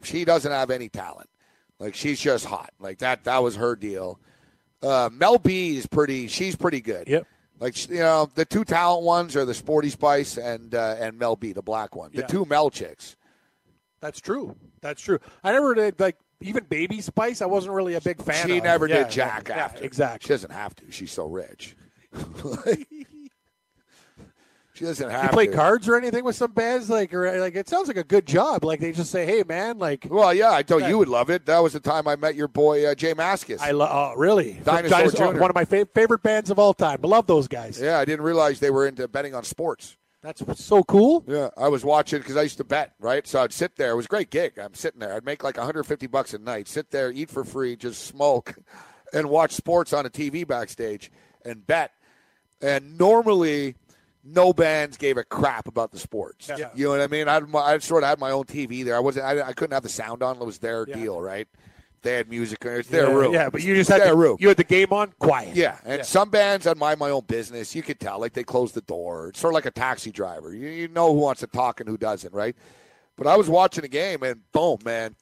[0.03, 1.29] She doesn't have any talent.
[1.79, 2.71] Like she's just hot.
[2.79, 3.23] Like that.
[3.25, 4.19] That was her deal.
[4.81, 6.27] Uh, Mel B is pretty.
[6.27, 7.07] She's pretty good.
[7.07, 7.27] Yep.
[7.59, 11.35] Like you know, the two talent ones are the Sporty Spice and uh, and Mel
[11.35, 12.09] B, the black one.
[12.13, 12.27] The Yeah.
[12.27, 13.15] two Mel chicks.
[13.99, 14.55] That's true.
[14.81, 15.19] That's true.
[15.43, 17.41] I never did like even Baby Spice.
[17.41, 18.47] I wasn't really a big fan.
[18.47, 18.63] She of.
[18.63, 19.83] never Yeah, did Jack yeah, after.
[19.83, 20.27] Exactly.
[20.27, 20.91] She doesn't have to.
[20.91, 21.75] She's so rich.
[24.81, 25.27] She doesn't have to.
[25.27, 25.53] You play to.
[25.53, 28.63] cards or anything with some bands, like or like it sounds like a good job.
[28.63, 31.45] Like they just say, "Hey, man, like Well, yeah, I thought you would love it.
[31.45, 33.59] That was the time I met your boy uh, J Mascis.
[33.59, 34.59] I love." Oh, really?
[34.63, 35.39] Dinosaur Jr..
[35.39, 36.99] one of my fa- favorite bands of all time.
[37.03, 37.79] I love those guys.
[37.79, 39.97] yeah, I didn't realize they were into betting on sports.
[40.21, 41.23] That's so cool.
[41.27, 43.25] Yeah, I was watching because I used to bet, right?
[43.25, 43.91] So I'd sit there.
[43.91, 44.59] It was a great gig.
[44.59, 45.15] I'm sitting there.
[45.15, 46.67] I'd make like 150 bucks a night.
[46.67, 48.53] Sit there, eat for free, just smoke,
[49.13, 51.11] and watch sports on a TV backstage
[51.43, 51.91] and bet.
[52.61, 53.73] And normally,
[54.23, 56.47] no bands gave a crap about the sports.
[56.55, 56.69] Yeah.
[56.75, 57.27] You know what I mean?
[57.27, 58.95] I, had my, I sort of had my own TV there.
[58.95, 59.25] I wasn't.
[59.25, 60.37] I, I couldn't have the sound on.
[60.39, 60.95] It was their Yeah.
[60.95, 61.47] deal, right?
[62.03, 62.57] They had music.
[62.65, 63.33] It's their yeah, room.
[63.33, 64.37] Yeah, but you just had their the, room.
[64.39, 65.55] you had the game on quiet.
[65.55, 66.03] Yeah, and Yeah.
[66.03, 67.75] some bands I'd mind my own business.
[67.75, 69.27] You could tell, like they closed the door.
[69.29, 70.53] It's sort of like a taxi driver.
[70.53, 72.55] You, you know who wants to talk and who doesn't, right?
[73.17, 75.15] But I was watching a game, and boom, man,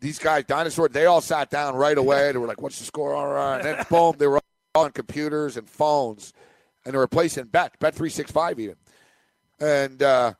[0.00, 2.32] these guys, dinosaur, they all sat down right away.
[2.32, 4.40] They were like, "What's the score?" All right, and then boom, they were
[4.74, 6.32] all on computers and phones,
[6.84, 8.76] and they were placing bet, bet three six five even,
[9.60, 10.02] and.
[10.02, 10.34] uh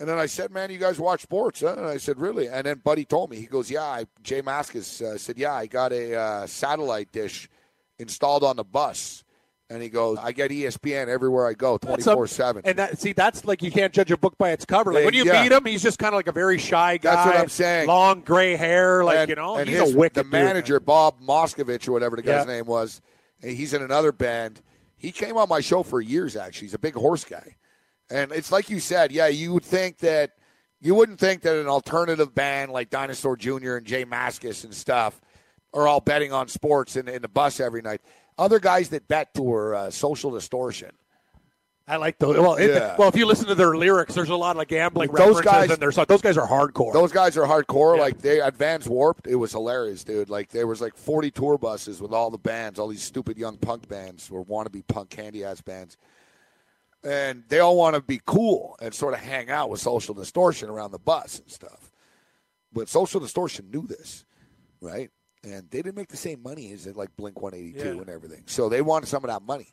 [0.00, 1.74] and then I said, "Man, you guys watch sports?" Huh?
[1.76, 3.36] And I said, "Really?" And then Buddy told me.
[3.36, 7.48] He goes, "Yeah." I, J Mascis uh, said, "Yeah, I got a uh, satellite dish
[7.98, 9.24] installed on the bus."
[9.70, 13.12] And he goes, "I get ESPN everywhere I go, twenty four 7 And that see,
[13.12, 14.94] that's like you can't judge a book by its cover.
[14.94, 15.42] Like when you yeah.
[15.42, 17.14] meet him, he's just kind of like a very shy guy.
[17.14, 17.86] That's what I'm saying.
[17.86, 20.44] Long gray hair, like and, you know, and he's his, a wicked the dude, man.
[20.46, 22.54] manager Bob Moskovich or whatever the guy's Yeah.
[22.54, 23.02] name was.
[23.42, 24.62] He's in another band.
[24.96, 26.34] He came on my show for years.
[26.34, 27.56] Actually, he's a big horse guy,
[28.10, 29.12] and it's like you said.
[29.12, 30.32] Yeah, you would think that
[30.80, 33.76] you wouldn't think that an alternative band like Dinosaur Jr.
[33.76, 35.20] and J Mascis and stuff
[35.74, 38.00] are all betting on sports in, in the bus every night.
[38.38, 40.90] Other guys that bet were uh, Social Distortion.
[41.90, 42.36] I like those.
[42.36, 42.96] Well, it- Yeah.
[42.98, 45.44] well, if you listen to their lyrics, there's a lot of like gambling Those references
[45.44, 45.90] guys- in there.
[45.90, 46.92] So those guys are hardcore.
[46.92, 47.96] Those guys are hardcore.
[47.96, 48.02] Yeah.
[48.02, 50.28] Like they Advance Warped, it was hilarious, dude.
[50.28, 53.56] Like there was like forty tour buses with all the bands, all these stupid young
[53.56, 55.96] punk bands or wannabe punk candy ass bands,
[57.04, 60.68] and they all want to be cool and sort of hang out with Social Distortion
[60.68, 61.90] around the bus and stuff.
[62.72, 64.24] but Social Distortion knew this,
[64.80, 65.10] right?
[65.44, 68.00] And they didn't make the same money as uh, like Blink 182 Yeah.
[68.00, 68.42] and everything.
[68.46, 69.68] So they wanted some of that money.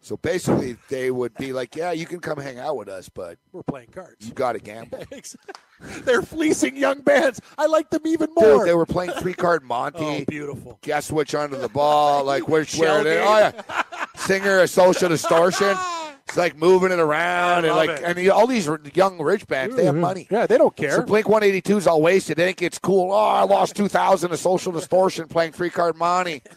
[0.00, 3.38] So basically, they would be like, "Yeah, you can come hang out with us, but
[3.52, 4.26] We're playing cards.
[4.26, 5.02] you got to gamble."
[6.04, 7.40] They're fleecing young bands.
[7.56, 8.58] I like them even more.
[8.58, 9.98] Dude, they were playing three card Monty.
[10.04, 10.78] oh, beautiful.
[10.82, 13.82] guess which under the ball, like which where they, oh yeah,
[14.16, 15.74] singer of social distortion.
[16.26, 18.02] It's like moving it around and like it.
[18.02, 20.00] and the- all these young rich bands, they have mm-hmm.
[20.00, 20.26] money.
[20.30, 20.92] Yeah, they don't care.
[20.92, 22.38] So Blink 182 is all wasted.
[22.38, 23.12] They think it's cool.
[23.12, 26.42] Oh, I lost 2,000 to social distortion playing free card money.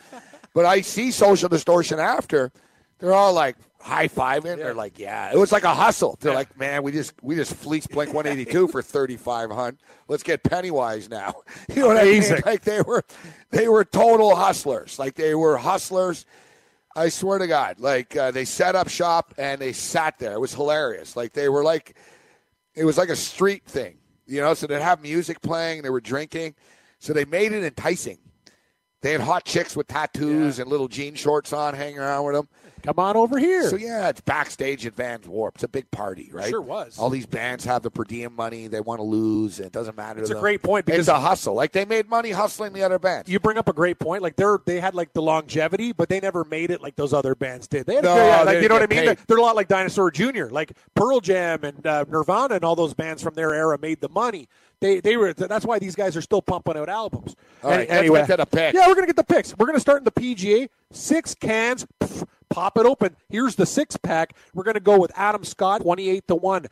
[0.53, 2.51] But I see social distortion after.
[2.97, 4.57] They're all like high fiving.
[4.57, 6.18] They're like, yeah, it was like a hustle.
[6.20, 9.78] They're like, man, we just we just fleeced Blink 182 for 3,500.
[10.07, 11.36] Let's get Pennywise now.
[11.70, 12.24] You know what I mean?
[12.45, 13.03] Like they were
[13.51, 14.97] they were total hustlers.
[14.97, 16.26] Like they were hustlers.
[16.98, 20.34] I swear to God, like uh, they set up shop and they sat there.
[20.34, 21.16] It was hilarious.
[21.16, 21.95] Like they were like,
[22.74, 24.56] it was like a street thing, you know.
[24.56, 26.56] So they'd have music playing, they were drinking,
[26.98, 28.18] so they made it enticing.
[29.02, 32.50] They had hot chicks with tattoos and little jean shorts on, hanging around with them.
[32.84, 33.69] Come on over here.
[33.69, 35.55] So yeah, it's backstage at Vans Warp.
[35.55, 36.49] It's a big party, right?
[36.49, 36.97] Sure was.
[36.97, 38.67] All these bands have the per diem money.
[38.67, 40.19] They want to lose, and it doesn't matter.
[40.21, 40.41] It's to a them.
[40.41, 41.53] great point because- it's a hustle.
[41.53, 43.30] Like they made money hustling the other bands.
[43.30, 44.21] you bring up a great point.
[44.21, 47.36] Like they're they had like the longevity, but they never made it like those other
[47.36, 47.86] bands did.
[47.86, 49.05] They had No, yeah, they like you know what I mean.
[49.05, 52.75] They're, they're a lot like Dinosaur Jr., like Pearl Jam and uh, Nirvana and all
[52.75, 54.47] those bands from their era made the money.
[54.80, 57.36] They they were that's why these guys are still pumping out albums.
[57.63, 58.71] All right, Any- let's anyway, get to the.
[58.75, 59.57] Yeah, we're gonna get the picks.
[59.57, 60.69] We're gonna start in the PGA.
[60.91, 61.86] Six cans.
[61.99, 63.16] pff, pop it open.
[63.30, 64.34] Here's the six pack.
[64.54, 66.68] We're gonna go with Adam Scott, twenty eight to one.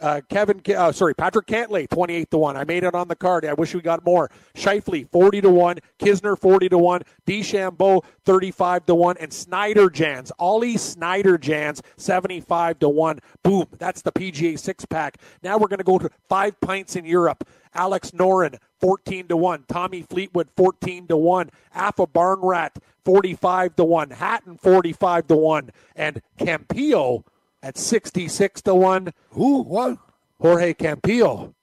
[0.00, 2.56] Uh, Kevin, uh, sorry, Patrick Cantlay, 28 to 1.
[2.56, 3.44] I made it on the card.
[3.44, 4.30] I wish we got more.
[4.54, 5.78] Schauffele, 40 to 1.
[5.98, 7.02] Kisner, 40 to 1.
[7.26, 9.16] DeChambeau, 35 to 1.
[9.18, 13.18] And Schniederjans, Ollie Schniederjans, 75 to 1.
[13.42, 13.66] Boom.
[13.78, 15.18] That's the PGA six pack.
[15.42, 17.46] Now we're going to go to five pints in Europe.
[17.74, 19.64] Alex Noren, 14 to 1.
[19.68, 21.50] Tommy Fleetwood, 14 to 1.
[21.74, 24.10] Aphibarnrat, 45 to 1.
[24.10, 25.70] Hatton, 45 to 1.
[25.96, 27.24] And Campillo
[27.62, 29.12] at 66 to 1.
[29.30, 29.62] Who?
[29.62, 29.98] What?
[30.40, 31.54] Jorge Campillo.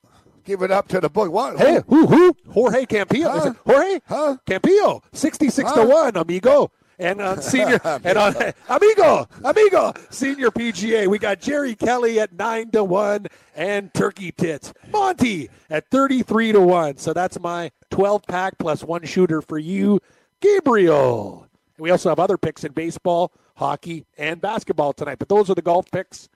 [0.43, 1.30] Give it up to the book.
[1.30, 1.58] What?
[1.58, 2.36] Hey, who, who?
[2.49, 3.30] Jorge Campillo.
[3.30, 3.53] Huh?
[3.66, 3.99] Jorge?
[4.08, 4.38] Huh?
[4.45, 5.03] Campillo.
[5.12, 6.72] 66 to 1, amigo.
[6.99, 8.35] And on senior, and on,
[8.69, 14.73] amigo, amigo, senior PGA, we got Jerry Kelly at 9 to 1 and Turkey Tits.
[14.91, 16.97] Monty at 33 to 1.
[16.97, 19.99] So that's my 12 pack plus one shooter for you,
[20.41, 21.47] Gabriel.
[21.77, 25.19] And we also have other picks in baseball, hockey, and basketball tonight.
[25.19, 26.29] But those are the golf picks,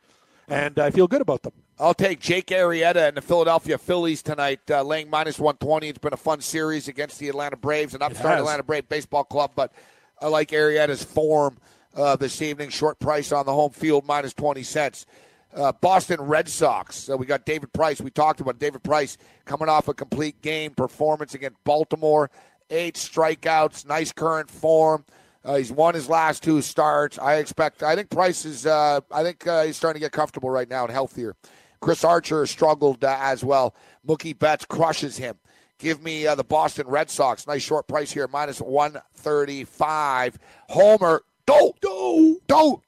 [0.48, 1.54] and I feel good about them.
[1.80, 5.90] I'll take Jake Arrieta and the Philadelphia Phillies tonight, uh, laying minus 120.
[5.90, 8.40] It's been a fun series against the Atlanta Braves, an upstart has.
[8.42, 9.74] Atlanta Brave baseball club, but
[10.22, 11.58] I like Arrieta's form
[11.96, 12.70] uh, this evening.
[12.70, 15.06] Short price on the home field, minus 20 cents.
[15.54, 16.96] Uh, Boston Red Sox.
[16.96, 18.00] So we got David Price.
[18.00, 22.30] We talked about David Price coming off a complete game performance against Baltimore.
[22.70, 25.04] Eight strikeouts, nice current form.
[25.44, 27.18] Uh, he's won his last two starts.
[27.20, 27.84] I expect.
[27.84, 28.66] I think Price is.
[28.66, 31.36] Uh, I think uh, he's starting to get comfortable right now and healthier.
[31.82, 33.76] Chris Archer struggled uh, as well.
[34.08, 35.36] Mookie Betts crushes him.
[35.82, 37.48] Give me uh, the Boston Red Sox.
[37.48, 40.38] Nice short price here, minus 135.
[40.70, 42.84] Homer, don't, don't, don't,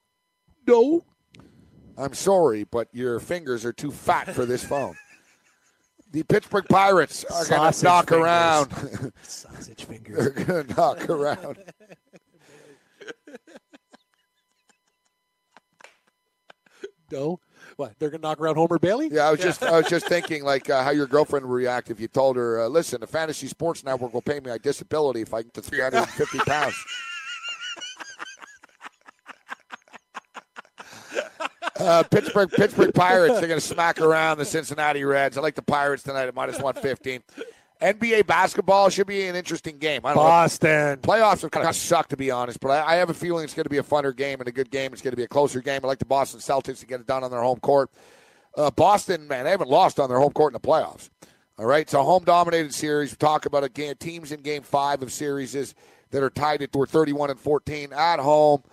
[0.64, 1.04] don't.
[1.98, 4.96] I'm sorry, but your fingers are too fat for this phone.
[6.12, 8.24] The Pittsburgh Pirates are going to knock fingers.
[8.24, 9.12] around.
[9.24, 10.18] Sausage fingers.
[10.20, 11.58] They're going to knock around.
[17.12, 17.40] No.
[17.78, 17.98] What?
[18.00, 19.10] They're going to knock around Homer Bailey?
[19.12, 21.90] Yeah, I was just I was just thinking like uh, how your girlfriend would react
[21.90, 25.22] if you told her, uh, "Listen, the Fantasy Sports Network will pay me my disability
[25.22, 26.76] if I get to 350 pounds."
[31.80, 33.40] Uh, Pittsburgh Pittsburgh Pirates.
[33.40, 35.38] They're going to smack around the Cincinnati Reds.
[35.38, 37.22] I like the Pirates tonight at minus 115.
[37.84, 40.06] NBA basketball should be an interesting game.
[40.06, 40.30] I don't know.
[40.30, 40.98] Boston.
[41.00, 43.54] Playoffs have kind of sucked, to be honest, but I, I have a feeling it's
[43.54, 44.94] going to be a funner game and a good game.
[44.94, 45.82] It's going to be a closer game.
[45.84, 47.92] I like the Boston Celtics to get it done on their home court.
[48.56, 51.10] Uh, Boston, man, they haven't lost on their home court in the playoffs.
[51.60, 53.12] All right, it's a home dominated series.
[53.12, 56.74] We talk about a game, teams in game five of series that are tied at
[56.74, 58.64] we're 31 and 14 at home.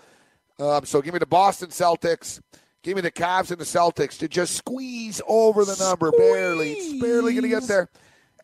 [0.59, 2.41] Um, so give me the Boston Celtics.
[2.83, 6.73] Give me the Cavs and the Celtics to just squeeze over the number, barely.
[6.73, 7.91] It's barely going to get there.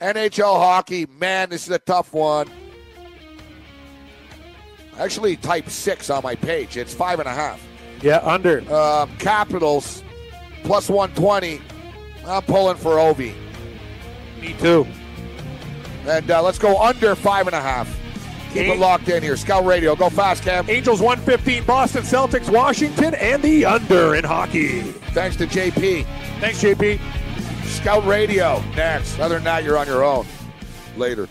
[0.01, 2.49] NHL hockey, man, this is a tough one.
[4.99, 6.77] Actually, type six on my page.
[6.77, 7.61] It's five and a half.
[8.03, 8.61] Yeah, under.
[8.73, 10.03] Um, Capitals
[10.65, 11.61] plus 120.
[12.27, 13.35] I'm pulling for Ovi.
[14.41, 14.87] Me too.
[16.07, 17.95] And uh, let's go under five and a half.
[18.53, 19.37] Keep it locked in here.
[19.37, 19.95] Scout Radio.
[19.95, 20.69] Go fast, Cam.
[20.71, 24.81] Angels 115, Boston Celtics, Washington, and the under in hockey.
[25.13, 26.07] Thanks to JP.
[26.41, 26.99] Thanks, JP.
[27.67, 29.19] Scout Radio next.
[29.19, 30.27] Other than that, you're on your own.
[30.97, 31.29] Later.